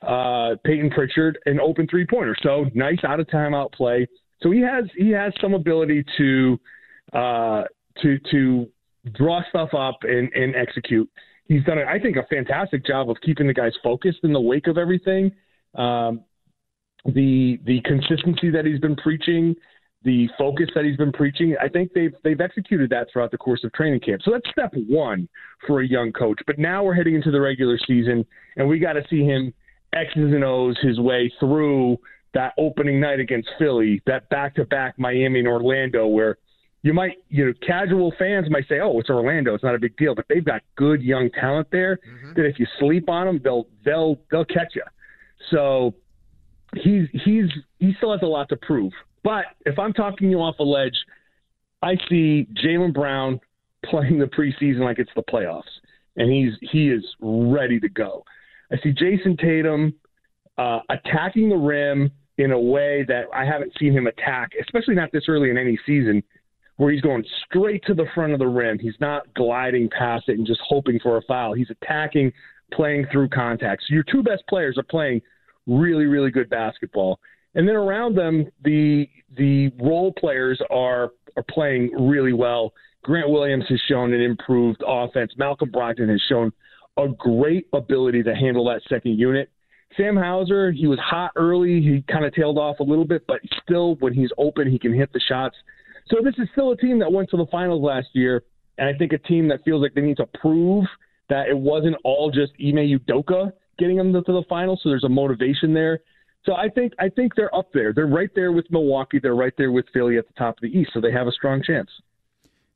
[0.00, 2.34] uh, Peyton Pritchard, an open three pointer.
[2.42, 4.08] So nice out of timeout play.
[4.42, 6.58] So he has he has some ability to
[7.12, 7.64] uh,
[8.00, 8.66] to to
[9.12, 11.08] draw stuff up and, and execute.
[11.44, 14.68] He's done, I think, a fantastic job of keeping the guys focused in the wake
[14.68, 15.32] of everything.
[15.74, 16.24] Um,
[17.04, 19.54] the the consistency that he's been preaching,
[20.02, 23.64] the focus that he's been preaching, I think they've they've executed that throughout the course
[23.64, 24.22] of training camp.
[24.24, 25.28] So that's step one
[25.66, 26.40] for a young coach.
[26.46, 28.24] But now we're heading into the regular season,
[28.56, 29.52] and we got to see him
[29.92, 31.98] X's and O's his way through
[32.32, 36.38] that opening night against Philly, that back to back Miami and Orlando, where
[36.82, 39.96] you might, you know, casual fans might say, "Oh, it's Orlando; it's not a big
[39.96, 42.34] deal." But they've got good young talent there mm-hmm.
[42.34, 44.84] that if you sleep on them, they'll they'll they'll catch you.
[45.50, 45.94] So
[46.76, 47.46] he's he's
[47.78, 48.92] he still has a lot to prove.
[49.22, 50.96] But if I'm talking you off a ledge,
[51.82, 53.40] I see Jaylen Brown
[53.84, 55.62] playing the preseason like it's the playoffs,
[56.16, 58.24] and he's he is ready to go.
[58.72, 59.94] I see Jayson Tatum
[60.58, 65.10] uh, attacking the rim in a way that I haven't seen him attack, especially not
[65.12, 66.22] this early in any season,
[66.76, 68.78] where he's going straight to the front of the rim.
[68.78, 71.52] He's not gliding past it and just hoping for a foul.
[71.52, 72.32] He's attacking,
[72.72, 73.82] playing through contact.
[73.86, 75.20] So your two best players are playing
[75.70, 77.20] really, really good basketball.
[77.54, 82.72] And then around them, the the role players are are playing really well.
[83.02, 85.32] Grant Williams has shown an improved offense.
[85.36, 86.52] Malcolm Brogdon has shown
[86.96, 89.50] a great ability to handle that second unit.
[89.96, 91.80] Sam Hauser, he was hot early.
[91.80, 94.94] He kind of tailed off a little bit, but still, when he's open, he can
[94.94, 95.56] hit the shots.
[96.08, 98.42] So this is still a team that went to the finals last year,
[98.78, 100.84] and I think a team that feels like they need to prove
[101.28, 105.08] that it wasn't all just Ime Udoka getting them to the final, So there's a
[105.08, 106.00] motivation there.
[106.44, 107.92] So I think I think they're up there.
[107.92, 109.18] They're right there with Milwaukee.
[109.18, 110.90] They're right there with Philly at the top of the East.
[110.94, 111.90] So they have a strong chance.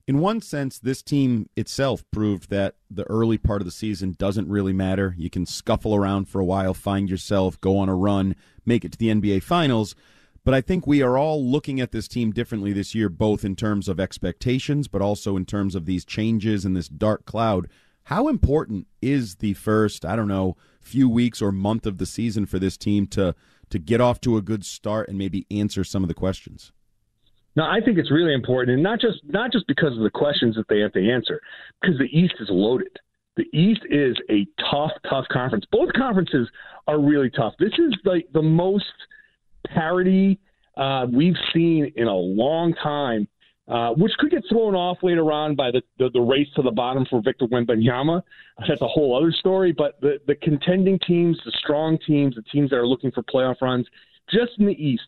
[0.06, 4.50] In one sense, this team itself proved that the early part of the season doesn't
[4.50, 5.14] really matter.
[5.16, 8.36] You can scuffle around for a while, find yourself, go on a run,
[8.66, 9.94] make it to the NBA Finals.
[10.44, 13.56] But I think we are all looking at this team differently this year, both in
[13.56, 17.66] terms of expectations, but also in terms of these changes and this dark cloud.
[18.04, 22.46] How important is the first, I don't know, few weeks or month of the season
[22.46, 23.34] for this team to
[23.70, 26.70] to get off to a good start and maybe answer some of the questions?
[27.56, 30.56] No, I think it's really important, and not just not just because of the questions
[30.56, 31.40] that they have to answer,
[31.80, 32.98] because the East is loaded.
[33.36, 35.64] The East is a tough, tough conference.
[35.72, 36.48] Both conferences
[36.86, 37.54] are really tough.
[37.58, 38.84] This is like the most
[39.66, 40.38] parity
[40.76, 43.28] uh, we've seen in a long time,
[43.66, 46.70] uh, which could get thrown off later on by the, the, the race to the
[46.70, 48.22] bottom for Victor Wembanyama.
[48.68, 49.72] That's a whole other story.
[49.72, 53.60] But the, the contending teams, the strong teams, the teams that are looking for playoff
[53.62, 53.86] runs,
[54.30, 55.04] just in the East,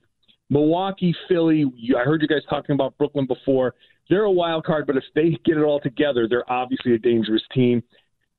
[0.49, 1.65] Milwaukee, Philly.
[1.97, 3.75] I heard you guys talking about Brooklyn before.
[4.09, 7.43] They're a wild card, but if they get it all together, they're obviously a dangerous
[7.53, 7.83] team.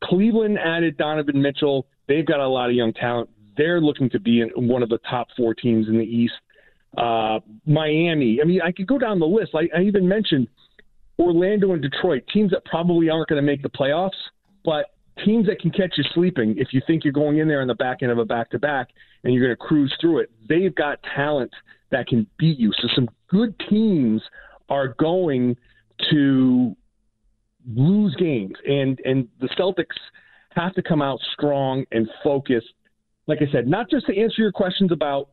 [0.04, 1.88] Cleveland added Donovan Mitchell.
[2.08, 3.30] They've got a lot of young talent.
[3.58, 6.34] They're looking to be in one of the top four teams in the East.
[6.98, 8.40] Uh, Miami.
[8.42, 9.52] I mean, I could go down the list.
[9.54, 10.48] I, I even mentioned
[11.20, 14.18] Orlando and Detroit, teams that probably aren't going to make the playoffs,
[14.66, 14.88] but
[15.24, 17.76] teams that can catch you sleeping if you think you're going in there on the
[17.76, 18.90] back end of a back to back
[19.24, 20.32] and you're going to cruise through it.
[20.48, 21.52] They've got talent
[21.92, 22.72] that can beat you.
[22.82, 24.22] So some good teams
[24.70, 25.56] are going
[26.12, 26.76] to
[27.76, 29.98] lose games and and the Celtics
[30.52, 32.68] have to come out strong and focused.
[33.28, 35.30] Like I said, not just to answer your questions about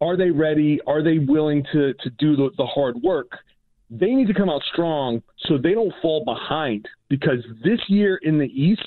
[0.00, 3.32] are they ready, are they willing to to do the, the hard work.
[3.90, 8.38] They need to come out strong so they don't fall behind because this year in
[8.38, 8.86] the East,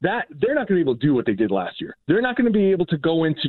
[0.00, 1.96] that they're not going to be able to do what they did last year.
[2.08, 3.48] They're not going to be able to go into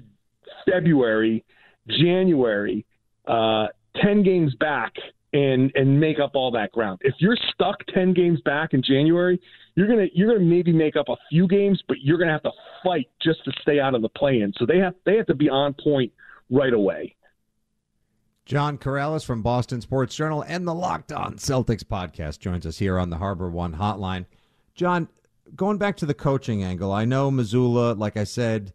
[0.72, 1.43] February,
[1.88, 2.86] January,
[3.28, 3.68] uh,
[4.01, 4.93] ten games back
[5.34, 6.99] and and make up all that ground.
[7.04, 9.41] If you're stuck ten games back in January,
[9.76, 12.51] you're gonna you're gonna maybe make up a few games, but you're gonna have to
[12.84, 14.54] fight just to stay out of the play-in.
[14.58, 16.12] So they have they have to be on point
[16.54, 17.16] right away.
[18.45, 22.99] John Karalis from Boston Sports Journal and the Locked On Celtics podcast joins us here
[22.99, 24.26] on the Harbor One Hotline.
[24.76, 25.08] John,
[25.56, 28.74] going back to the coaching angle, I know Mazzulla, like I said,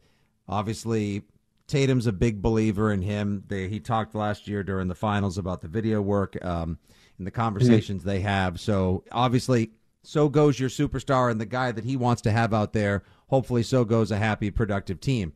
[0.49, 1.22] obviously
[1.66, 3.45] Tatum's a big believer in him.
[3.47, 6.79] They, he talked last year during the finals about the video work um,
[7.18, 8.11] and the conversations mm-hmm.
[8.11, 8.59] they have.
[8.59, 9.70] So obviously,
[10.03, 13.05] so goes your superstar and the guy that he wants to have out there.
[13.29, 15.35] Hopefully, so goes a happy, productive team.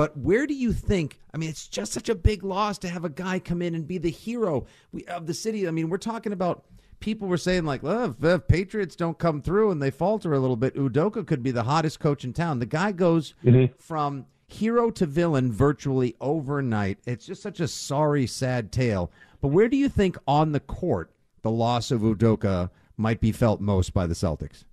[0.00, 1.20] But where do you think?
[1.34, 3.86] I mean, it's just such a big loss to have a guy come in and
[3.86, 4.64] be the hero
[5.08, 5.68] of the city.
[5.68, 6.64] I mean, we're talking about
[7.00, 10.38] people were saying like, well, if, if Patriots don't come through and they falter a
[10.38, 12.60] little bit, Udoka could be the hottest coach in town.
[12.60, 13.74] The guy goes mm-hmm.
[13.78, 17.00] from hero to villain virtually overnight.
[17.04, 19.12] It's just such a sorry, sad tale.
[19.42, 23.60] But where do you think on the court the loss of Udoka might be felt
[23.60, 24.64] most by the Celtics?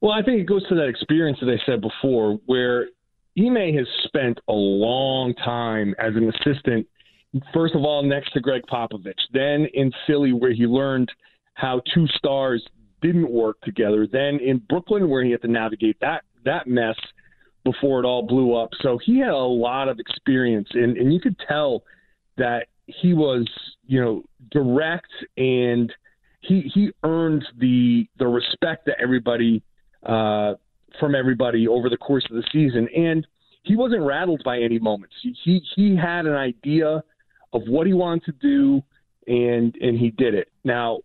[0.00, 2.88] Well, I think it goes to that experience that I said before, where
[3.38, 6.86] Ime has spent a long time as an assistant,
[7.54, 11.10] first of all, next to Gregg Popovich, then in Philly, where he learned
[11.54, 12.62] how two stars
[13.00, 16.96] didn't work together, then in Brooklyn, where he had to navigate that, that mess
[17.64, 18.70] before it all blew up.
[18.80, 21.84] So he had a lot of experience, and, and you could tell
[22.36, 23.48] that he was,
[23.86, 25.92] you know, direct and
[26.40, 29.62] he he earned the the respect that everybody
[30.04, 30.54] uh,
[30.98, 33.26] from everybody over the course of the season, and
[33.62, 35.14] he wasn't rattled by any moments.
[35.22, 37.02] He he, he had an idea
[37.52, 38.82] of what he wanted to do,
[39.26, 40.48] and and he did it.
[40.64, 41.00] Now,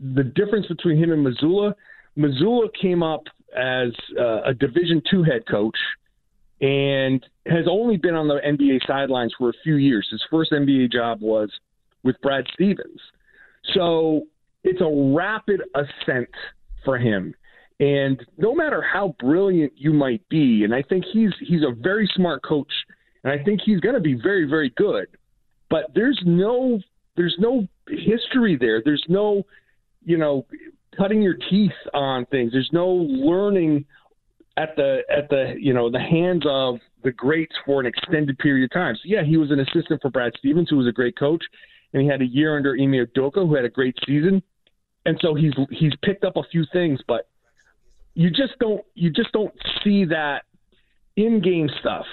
[0.00, 1.74] the difference between him and Mazzulla,
[2.18, 3.24] Mazzulla came up
[3.56, 5.76] as uh, a Division two head coach,
[6.60, 10.08] and has only been on the NBA sidelines for a few years.
[10.10, 11.50] His first NBA job was
[12.02, 13.00] with Brad Stevens,
[13.74, 14.22] so
[14.64, 16.30] it's a rapid ascent
[16.84, 17.34] for him.
[17.82, 22.08] And no matter how brilliant you might be, and I think he's he's a very
[22.14, 22.72] smart coach,
[23.24, 25.08] and I think he's going to be very very good.
[25.68, 26.78] But there's no
[27.16, 28.82] there's no history there.
[28.84, 29.42] There's no
[30.04, 30.46] you know
[30.96, 32.52] cutting your teeth on things.
[32.52, 33.84] There's no learning
[34.56, 38.66] at the at the you know the hands of the greats for an extended period
[38.66, 38.94] of time.
[38.94, 41.42] So yeah, he was an assistant for Brad Stevens, who was a great coach,
[41.92, 44.40] and he had a year under Ime Udoka, who had a great season.
[45.04, 47.26] And so he's he's picked up a few things, but
[48.14, 50.42] you just don't you just don't see that
[51.16, 52.06] in game stuff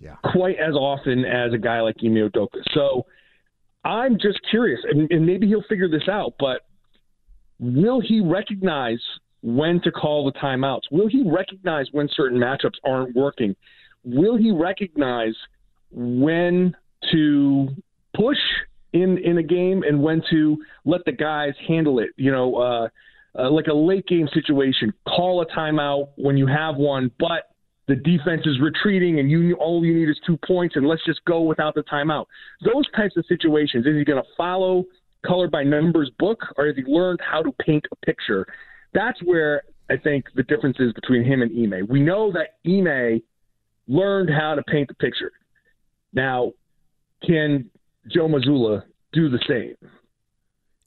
[0.00, 0.16] yeah.
[0.24, 2.62] quite as often as a guy like Ime Udoka.
[2.72, 3.06] So
[3.84, 6.62] I'm just curious, and, and maybe he'll figure this out, but
[7.58, 9.00] will he recognize
[9.42, 10.82] when to call the timeouts?
[10.90, 13.54] Will he recognize when certain matchups aren't working?
[14.04, 15.34] Will he recognize
[15.90, 16.74] when
[17.12, 17.68] to
[18.14, 18.38] push
[18.92, 22.10] in in a game and when to let the guys handle it?
[22.16, 22.88] You know, uh,
[23.38, 27.50] uh, like a late game situation, call a timeout when you have one, but
[27.88, 31.24] the defense is retreating and you all you need is two points and let's just
[31.24, 32.26] go without the timeout.
[32.64, 34.84] Those types of situations, is he going to follow
[35.26, 38.46] color by numbers book or has he learned how to paint a picture?
[38.94, 41.86] That's where I think the difference is between him and Ime.
[41.88, 43.20] We know that Ime
[43.88, 45.32] learned how to paint the picture.
[46.12, 46.52] Now,
[47.26, 47.68] can
[48.08, 49.74] Joe Mazzulla do the same?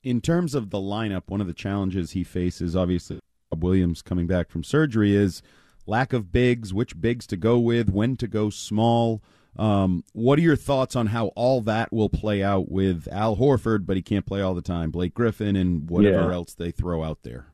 [0.03, 4.27] In terms of the lineup, one of the challenges he faces, obviously, Bob Williams coming
[4.27, 5.41] back from surgery, is
[5.85, 9.23] lack of bigs, which bigs to go with, when to go small.
[9.55, 13.85] Um, what are your thoughts on how all that will play out with Al Horford,
[13.85, 16.33] but he can't play all the time, Blake Griffin, and whatever yeah.
[16.33, 17.47] else they throw out there?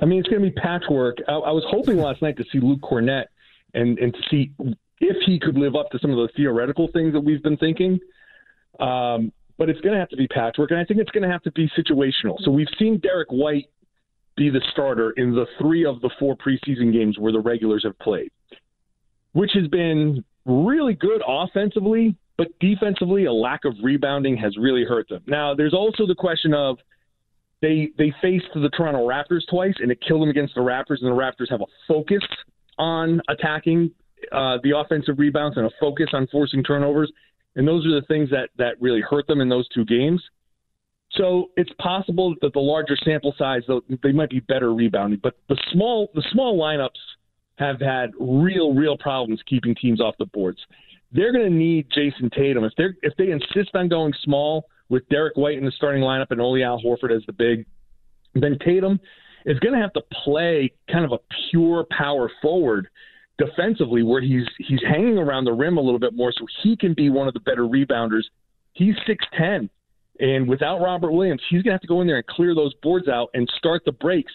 [0.00, 1.18] I mean, it's going to be patchwork.
[1.26, 3.26] I, I was hoping last night to see Luke Kornet
[3.74, 4.52] and and see
[5.00, 7.98] if he could live up to some of the theoretical things that we've been thinking.
[8.78, 11.30] Um, but it's going to have to be patchwork, and I think it's going to
[11.30, 12.36] have to be situational.
[12.44, 13.66] So we've seen Derrick White
[14.36, 17.98] be the starter in the three of the four preseason games where the regulars have
[17.98, 18.30] played,
[19.32, 25.08] which has been really good offensively, but defensively, a lack of rebounding has really hurt
[25.08, 25.22] them.
[25.26, 26.78] Now, there's also the question of
[27.60, 31.10] they they faced the Toronto Raptors twice, and it killed them against the Raptors, and
[31.10, 32.22] the Raptors have a focus
[32.78, 33.90] on attacking
[34.30, 37.10] uh, the offensive rebounds and a focus on forcing turnovers.
[37.56, 40.22] And those are the things that, that really hurt them in those two games.
[41.12, 45.20] So it's possible that the larger sample size, though, they might be better rebounding.
[45.22, 46.90] But the small the small lineups
[47.56, 50.58] have had real real problems keeping teams off the boards.
[51.10, 55.08] They're going to need Jayson Tatum if they if they insist on going small with
[55.08, 57.64] Derrick White in the starting lineup and only Al Horford as the big.
[58.34, 59.00] Then Tatum
[59.46, 61.18] is going to have to play kind of a
[61.50, 62.88] pure power forward
[63.38, 66.92] defensively where he's he's hanging around the rim a little bit more so he can
[66.94, 68.24] be one of the better rebounders.
[68.72, 69.70] He's 6'10
[70.20, 72.74] and without Robert Williams, he's going to have to go in there and clear those
[72.82, 74.32] boards out and start the breaks.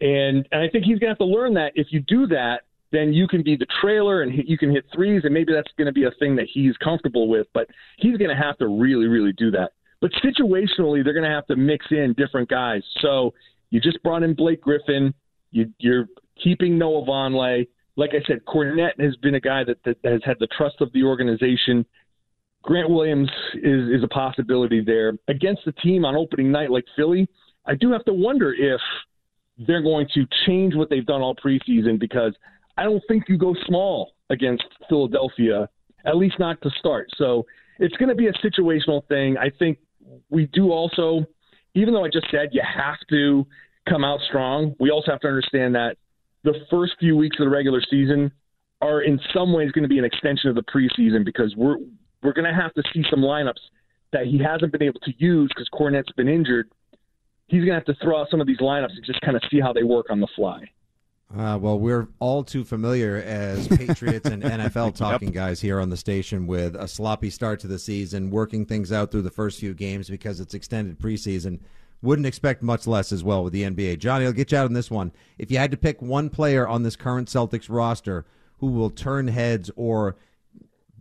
[0.00, 2.62] And, and I think he's going to have to learn that if you do that,
[2.90, 5.86] then you can be the trailer and you can hit threes, and maybe that's going
[5.86, 7.46] to be a thing that he's comfortable with.
[7.54, 7.68] But
[7.98, 9.72] he's going to have to really, really do that.
[10.00, 12.82] But situationally, they're going to have to mix in different guys.
[13.00, 13.32] So
[13.70, 15.14] you just brought in Blake Griffin.
[15.52, 16.06] You, you're
[16.42, 17.66] keeping Noah Vonleh.
[17.96, 20.92] Like I said, Kornet has been a guy that, that has had the trust of
[20.92, 21.84] the organization.
[22.62, 25.12] Grant Williams is, is a possibility there.
[25.28, 27.28] Against the team on opening night like Philly,
[27.66, 28.80] I do have to wonder if
[29.66, 32.34] they're going to change what they've done all preseason because
[32.76, 35.68] I don't think you go small against Philadelphia,
[36.06, 37.08] at least not to start.
[37.16, 37.44] So
[37.78, 39.36] it's going to be a situational thing.
[39.36, 39.78] I think
[40.30, 41.26] we do also,
[41.74, 43.46] even though I just said you have to
[43.88, 45.96] come out strong, we also have to understand that
[46.44, 48.32] the first few weeks of the regular season
[48.80, 51.76] are in some ways going to be an extension of the preseason because we're
[52.22, 53.60] we're going to have to see some lineups
[54.12, 56.70] that he hasn't been able to use because Kornet's been injured.
[57.48, 59.42] He's going to have to throw out some of these lineups and just kind of
[59.50, 60.70] see how they work on the fly.
[61.36, 65.34] Uh, well, we're all too familiar as Patriots and NFL talking yep.
[65.34, 69.10] guys here on the station with a sloppy start to the season, working things out
[69.10, 71.60] through the first few games because it's extended preseason.
[72.02, 73.98] Wouldn't expect much less as well with the NBA.
[73.98, 75.12] Johnny, I'll get you out on this one.
[75.38, 78.26] If you had to pick one player on this current Celtics roster
[78.58, 80.16] who will turn heads or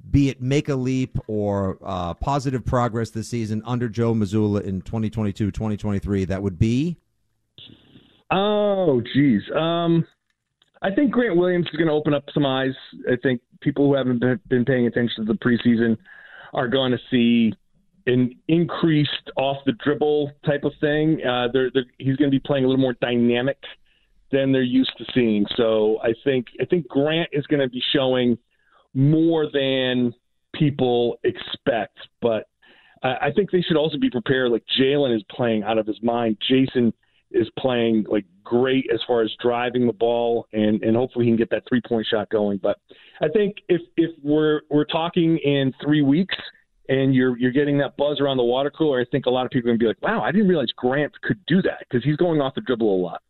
[0.10, 4.82] be it make a leap or uh, positive progress this season under Joe Mazzulla in
[4.82, 6.98] 2022 2023, that would be?
[8.30, 9.42] Oh, geez.
[9.56, 10.06] Um,
[10.82, 12.74] I think Grant Williams is going to open up some eyes.
[13.10, 15.98] I think people who haven't been paying attention to the preseason
[16.54, 17.54] are going to see
[18.08, 21.20] an increased off the dribble type of thing.
[21.26, 23.58] Uh, they're, they're, he's going to be playing a little more dynamic
[24.32, 25.46] than they're used to seeing.
[25.56, 28.38] So I think I think Grant is going to be showing
[28.94, 30.14] more than
[30.56, 31.98] people expect.
[32.22, 32.48] But
[33.04, 34.52] I, I think they should also be prepared.
[34.52, 36.38] Like Jaylen is playing out of his mind.
[36.50, 36.94] Jayson
[37.32, 41.38] is playing like great as far as driving the ball and and hopefully he can
[41.38, 42.60] get that three point shot going.
[42.62, 42.80] But
[43.22, 46.36] I think if if we're we're talking in three weeks
[46.92, 49.52] and you're you're getting that buzz around the water cooler, I think a lot of
[49.52, 52.18] people are gonna be like, wow, I didn't realize Grant could do that because he's
[52.18, 53.22] going off the dribble a lot.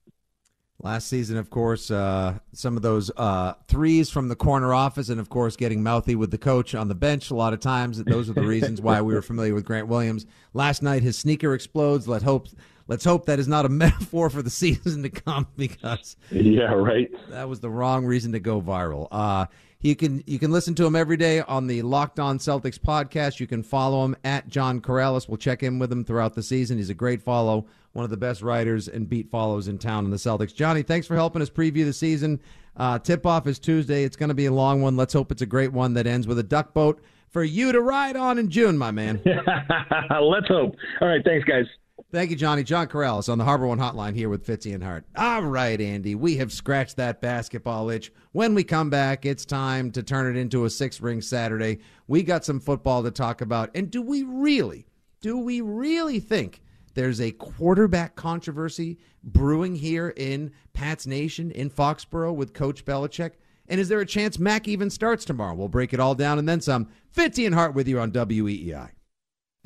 [0.81, 5.19] Last season, of course, uh, some of those uh, threes from the corner office, and
[5.19, 8.03] of course, getting mouthy with the coach on the bench a lot of times.
[8.03, 10.25] Those are the reasons why we were familiar with Grant Williams.
[10.55, 12.07] Last night, his sneaker explodes.
[12.07, 12.47] Let hope
[12.87, 17.11] let's hope that is not a metaphor for the season to come because yeah, right.
[17.29, 19.07] That was the wrong reason to go viral.
[19.11, 19.45] Uh,
[19.81, 23.39] you can you can listen to him every day on the Locked On Celtics podcast.
[23.39, 25.27] You can follow him at John Karalis.
[25.27, 26.77] We'll check in with him throughout the season.
[26.77, 30.11] He's a great follow, one of the best writers and beat follows in town in
[30.11, 30.53] the Celtics.
[30.53, 32.39] Johnny, thanks for helping us preview the season.
[32.77, 34.03] Uh, tip off is Tuesday.
[34.03, 34.95] It's going to be a long one.
[34.95, 37.81] Let's hope it's a great one that ends with a duck boat for you to
[37.81, 39.21] ride on in June, my man.
[39.25, 40.75] Let's hope.
[41.01, 41.65] All right, thanks, guys.
[42.11, 42.63] Thank you, Johnny.
[42.63, 45.05] John Karalis on the Harbor One Hotline here with Fitzy and Hart.
[45.15, 48.11] All right, Andy, we have scratched that basketball itch.
[48.33, 51.79] When we come back, it's time to turn it into a six ring Saturday.
[52.07, 53.69] We got some football to talk about.
[53.75, 54.87] And do we really,
[55.21, 56.61] do we really think
[56.95, 63.35] there's a quarterback controversy brewing here in Pat's Nation in Foxborough with Coach Belichick?
[63.69, 65.55] And is there a chance Mac even starts tomorrow?
[65.55, 66.89] We'll break it all down and then some.
[67.15, 68.89] Fitzy and Hart with you on WEEI.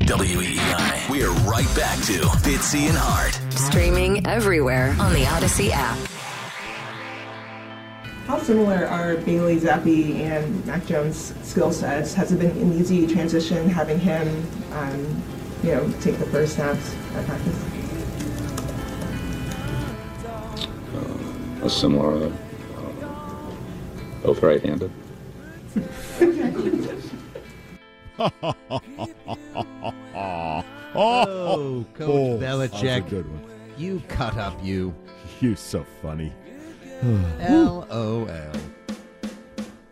[0.05, 1.09] WEEI.
[1.09, 3.39] We're right back to Fitzy and Hart.
[3.51, 5.97] Streaming everywhere on the Odyssey app.
[8.27, 12.13] How similar are Bailey Zappe and Mac Jones' skill sets?
[12.13, 14.27] Has it been an easy transition having him,
[14.73, 15.23] um,
[15.63, 17.65] you know, take the first snaps at practice?
[21.63, 22.27] Uh, similar.
[22.27, 22.31] Uh,
[24.23, 24.91] both right-handed.
[28.19, 28.55] oh,
[31.93, 33.09] Coach oh, Belichick.
[33.09, 33.51] good one.
[33.77, 34.93] You cut up, you.
[35.41, 36.31] You so funny.
[37.03, 38.27] LOL.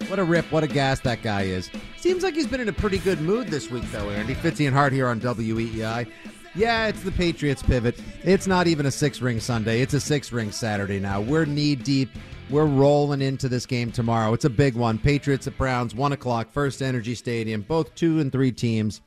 [0.07, 1.69] What a rip, what a gas that guy is.
[1.97, 4.35] Seems like he's been in a pretty good mood this week, though, Andy.
[4.35, 6.09] Fitzy and Hart here on WEEI.
[6.55, 7.99] Yeah, it's the Patriots pivot.
[8.23, 11.19] It's not even a six ring Sunday, it's a six ring Saturday now.
[11.19, 12.11] We're knee deep
[12.49, 14.33] we're rolling into this game tomorrow.
[14.33, 14.97] It's a big one.
[14.97, 17.61] Patriots at Browns, 1 o'clock, First Energy Stadium.
[17.61, 19.01] Both two and three teams.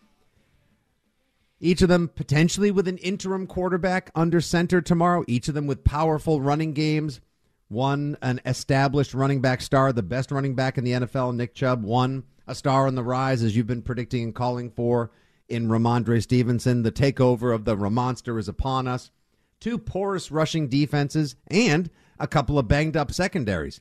[1.61, 5.24] Each of them potentially with an interim quarterback under center tomorrow.
[5.26, 7.20] Each of them with powerful running games.
[7.68, 11.82] One, an established running back star, the best running back in the NFL, Nick Chubb.
[11.82, 15.11] One, a star on the rise, as you've been predicting and calling for
[15.49, 16.82] in Rhamondre Stevenson.
[16.82, 19.11] The takeover of the Ramonster is upon us.
[19.59, 23.81] Two porous rushing defenses and a couple of banged up secondaries.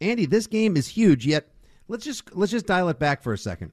[0.00, 1.48] Andy, this game is huge, yet
[1.88, 3.72] let's just let's just dial it back for a second.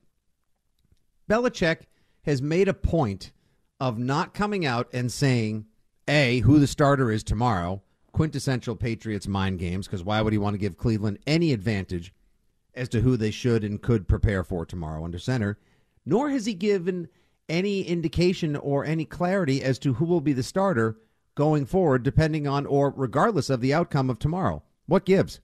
[1.29, 1.87] Belichick
[2.23, 3.31] has made a point
[3.79, 5.65] of not coming out and saying
[6.07, 7.81] A, who the starter is tomorrow,
[8.11, 12.13] quintessential Patriots mind games because why would he want to give Cleveland any advantage
[12.73, 15.57] as to who they should and could prepare for tomorrow under center?
[16.05, 17.07] Nor has he given
[17.49, 20.97] any indication or any clarity as to who will be the starter
[21.35, 24.63] going forward, depending on or regardless of the outcome of tomorrow.
[24.85, 25.39] What gives?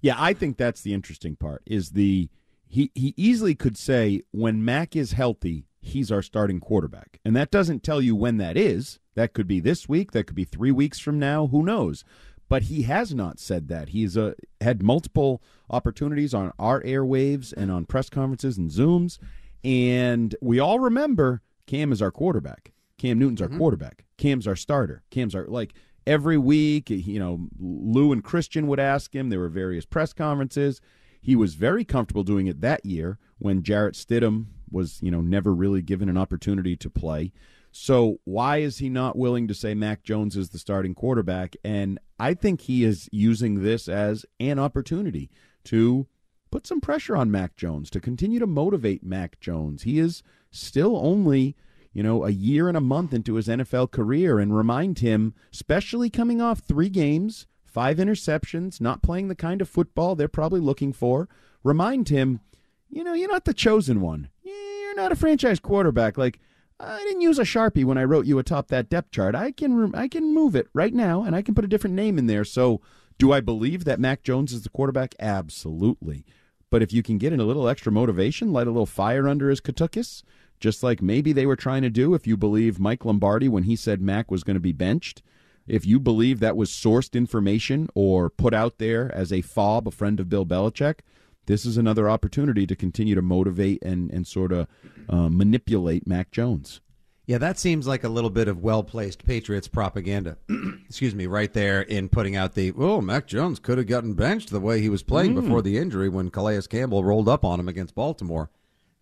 [0.00, 1.62] Yeah, I think that's the interesting part.
[1.66, 2.28] Is the
[2.66, 7.50] he he easily could say when Mac is healthy, he's our starting quarterback, and that
[7.50, 8.98] doesn't tell you when that is.
[9.16, 10.12] That could be this week.
[10.12, 11.48] That could be three weeks from now.
[11.48, 12.04] Who knows?
[12.48, 13.90] But he has not said that.
[13.90, 19.18] He's uh, had multiple opportunities on our airwaves and on press conferences and Zooms,
[19.62, 22.72] and we all remember Cam is our quarterback.
[23.00, 23.58] Cam Newton's our Mm-hmm.
[23.58, 24.04] quarterback.
[24.18, 25.02] Cam's our starter.
[25.10, 25.72] Cam's our like
[26.06, 26.90] every week.
[26.90, 29.30] You know, Lou and Christian would ask him.
[29.30, 30.80] There were various press conferences.
[31.22, 35.54] He was very comfortable doing it that year when Jarrett Stidham was, you know, never
[35.54, 37.32] really given an opportunity to play.
[37.72, 41.56] So why is he not willing to say Mac Jones is the starting quarterback?
[41.64, 45.30] And I think he is using this as an opportunity
[45.64, 46.06] to
[46.50, 49.84] put some pressure on Mac Jones to continue to motivate Mac Jones.
[49.84, 51.54] He is still only,
[51.92, 56.08] you know, a year and a month into his NFL career and remind him, especially
[56.08, 60.92] coming off three games, five interceptions, not playing the kind of football they're probably looking
[60.92, 61.28] for,
[61.64, 62.40] remind him,
[62.88, 64.28] you know, you're not the chosen one.
[64.42, 66.18] You're not a franchise quarterback.
[66.18, 66.40] Like,
[66.80, 69.34] I didn't use a Sharpie when I wrote you atop that depth chart.
[69.34, 72.18] I can I can move it right now and I can put a different name
[72.18, 72.44] in there.
[72.44, 72.80] So,
[73.18, 75.14] do I believe that Mac Jones is the quarterback?
[75.20, 76.24] Absolutely.
[76.70, 79.50] But if you can get in a little extra motivation, light a little fire under
[79.50, 80.22] his katukis,
[80.60, 83.74] just like maybe they were trying to do if you believe Mike Lombardi when he
[83.76, 85.22] said Mac was going to be benched,
[85.66, 89.90] if you believe that was sourced information or put out there as a fob, a
[89.90, 91.00] friend of Bill Belichick,
[91.46, 94.66] this is another opportunity to continue to motivate and, and sort of
[95.08, 96.80] uh, manipulate Mac Jones.
[97.26, 100.36] Yeah, that seems like a little bit of well placed Patriots propaganda.
[100.88, 104.50] Excuse me, right there in putting out the oh, Mac Jones could have gotten benched
[104.50, 105.42] the way he was playing Mm.
[105.42, 108.50] before the injury when Calais Campbell rolled up on him against Baltimore.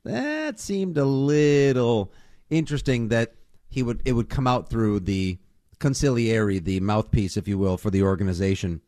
[0.05, 2.13] That seemed a little
[2.51, 3.35] interesting that
[3.69, 5.39] he would it would come out through the
[5.79, 8.81] consigliere, the mouthpiece, if you will, for the organization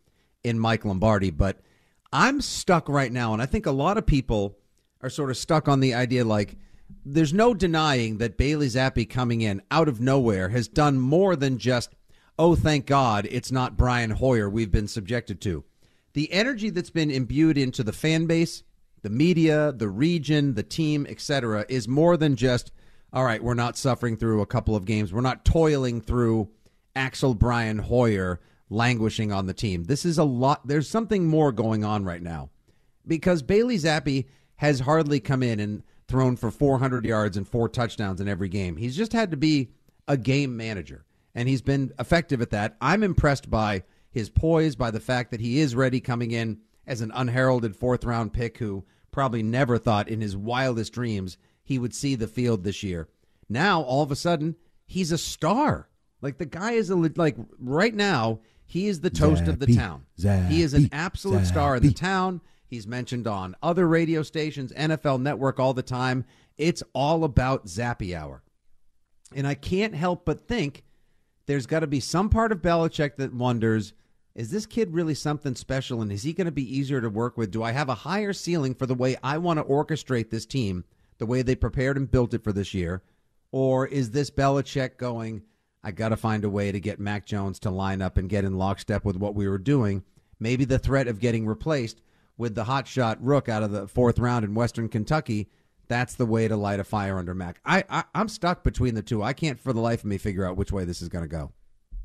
[0.43, 1.31] in Mike Lombardi.
[1.31, 1.61] But
[2.13, 4.59] I'm stuck right now, and I think a lot of people
[5.03, 6.57] are sort of stuck on the idea like
[7.05, 11.59] there's no denying that Bailey Zappe coming in out of nowhere has done more than
[11.59, 11.95] just,
[12.39, 15.65] oh, thank God it's not Brian Hoyer we've been subjected to.
[16.13, 18.65] The energy that's been imbued into the fan base,
[19.03, 22.73] the media, the region, the team, etc., is more than just,
[23.13, 25.13] all right, we're not suffering through a couple of games.
[25.13, 26.51] We're not toiling through
[26.95, 29.85] Axel Brian Hoyer languishing on the team.
[29.85, 30.67] This is a lot.
[30.67, 32.51] There's something more going on right now
[33.07, 34.27] because Bailey Zappe
[34.57, 38.77] has hardly come in and thrown for 400 yards and four touchdowns in every game.
[38.77, 39.71] He's just had to be
[40.07, 42.77] a game manager, and he's been effective at that.
[42.81, 46.59] I'm impressed by his poise, by the fact that he is ready coming in
[46.91, 51.78] as an unheralded fourth round pick who probably never thought in his wildest dreams he
[51.78, 53.09] would see the field this year.
[53.49, 55.88] Now, all of a sudden, he's a star.
[56.20, 59.76] Like the guy is a like right now, he is the toast of the Zappy,
[59.76, 60.07] town.
[60.49, 62.41] he is an Zappy, absolute star in the town.
[62.66, 66.24] He's mentioned on other radio stations, NFL Network all the time.
[66.59, 68.43] It's all about Zappy Hour.
[69.34, 70.82] And I can't help but think
[71.47, 73.93] there's got to be some part of Belichick that wonders
[74.35, 77.37] is this kid really something special and is he going to be easier to work
[77.37, 77.51] with?
[77.51, 80.85] Do I have a higher ceiling for the way I want to orchestrate this team,
[81.18, 83.03] the way they prepared and built it for this year?
[83.53, 85.43] Or is this Belichick going,
[85.83, 88.45] I got to find a way to get Mac Jones to line up and get
[88.45, 90.05] in lockstep with what we were doing?
[90.39, 92.01] Maybe the threat of getting replaced
[92.39, 95.51] with the hotshot Rook out of the fourth round in Western Kentucky.
[95.89, 97.61] That's the way to light a fire under Mac.
[97.64, 99.22] I, I I'm stuck between the two.
[99.22, 101.28] I can't for the life of me figure out which way this is going to
[101.28, 101.53] go.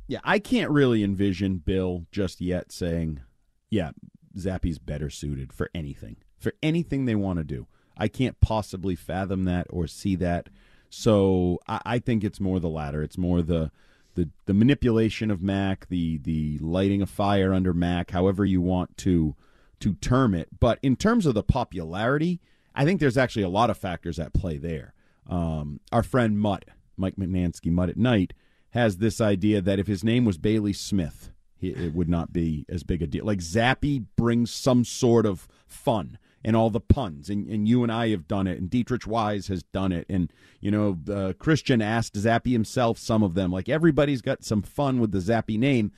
[0.07, 3.21] Yeah, I can't really envision Bill just yet saying,
[3.69, 3.91] yeah,
[4.37, 7.67] Zappe's better suited for anything, for anything they want to do.
[7.97, 10.49] I can't possibly fathom that or see that.
[10.89, 13.01] So I, I think it's more the latter.
[13.01, 13.71] It's more the
[14.15, 18.95] the the manipulation of Mac, the the lighting a fire under Mac, however you want
[18.97, 19.35] to
[19.79, 20.49] to term it.
[20.59, 22.41] But in terms of the popularity,
[22.73, 24.93] I think there's actually a lot of factors at play there.
[25.29, 26.65] Um, our friend Mutt,
[26.97, 28.33] Mike Mutnansky, Mutt at Night,
[28.75, 32.83] has this idea that if his name was Bailey Smith, it would not be as
[32.83, 33.25] big a deal.
[33.25, 37.91] Like Zappe brings some sort of fun and all the puns, and, and you and
[37.91, 41.81] I have done it, and Deatrich Wise has done it, and you know uh, Christian
[41.81, 43.49] asked Zappe himself some of them.
[43.49, 45.93] Like everybody's got some fun with the Zappe name,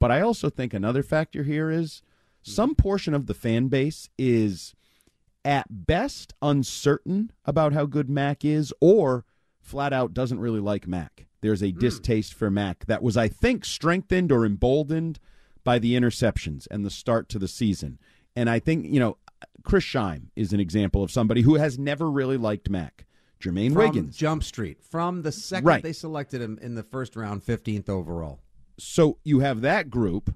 [0.00, 2.00] but I also think another factor here is
[2.40, 4.74] some portion of the fan base is
[5.44, 9.26] at best uncertain about how good Mac is, or
[9.62, 11.26] flat out doesn't really like Mac.
[11.40, 11.78] There's a hmm.
[11.78, 15.18] distaste for Mac that was, I think, strengthened or emboldened
[15.64, 17.98] by the interceptions and the start to the season.
[18.34, 19.18] And I think, you know,
[19.62, 23.06] Chris Scheim is an example of somebody who has never really liked Mac.
[23.40, 24.16] Jermaine From Wiggins.
[24.16, 24.78] Jump Street.
[24.82, 25.82] From the second Right.
[25.82, 28.40] they selected him in the first round, 15th overall.
[28.78, 30.34] So you have that group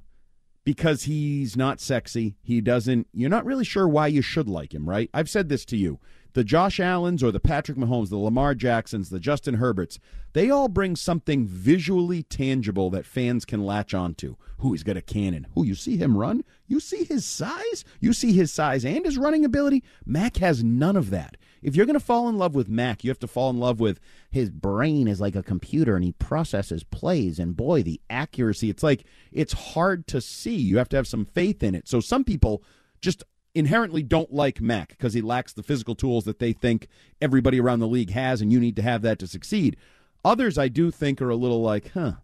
[0.65, 2.37] because he's not sexy.
[2.43, 5.09] He doesn't, you're not really sure why you should like him, right?
[5.15, 6.01] I've said this to you.
[6.37, 9.99] The Josh Allens or the Patrick Mahomes, the Lamar Jacksons, the Justin Herberts,
[10.35, 14.37] they all bring something visually tangible that fans can latch onto.
[14.59, 15.47] Who he's got a cannon.
[15.55, 16.45] Who you see him run?
[16.67, 17.87] You see his size?
[18.01, 19.83] You see his size and his running ability?
[20.05, 21.39] Mac has none of that.
[21.63, 23.81] If you're going to fall in love with Mac, you have to fall in love
[23.81, 23.99] with
[24.31, 28.69] his brain is like a computer and he processes plays and boy, the accuracy.
[28.69, 30.57] It's like it's hard to see.
[30.57, 31.89] You have to have some faith in it.
[31.89, 32.63] So some people
[33.01, 33.25] just
[33.57, 36.89] inherently don't like Mac because he lacks the physical tools that they think
[37.21, 39.77] everybody around the league has and you need to have that to succeed.
[40.25, 42.15] Others I do think are a little like, "Huh,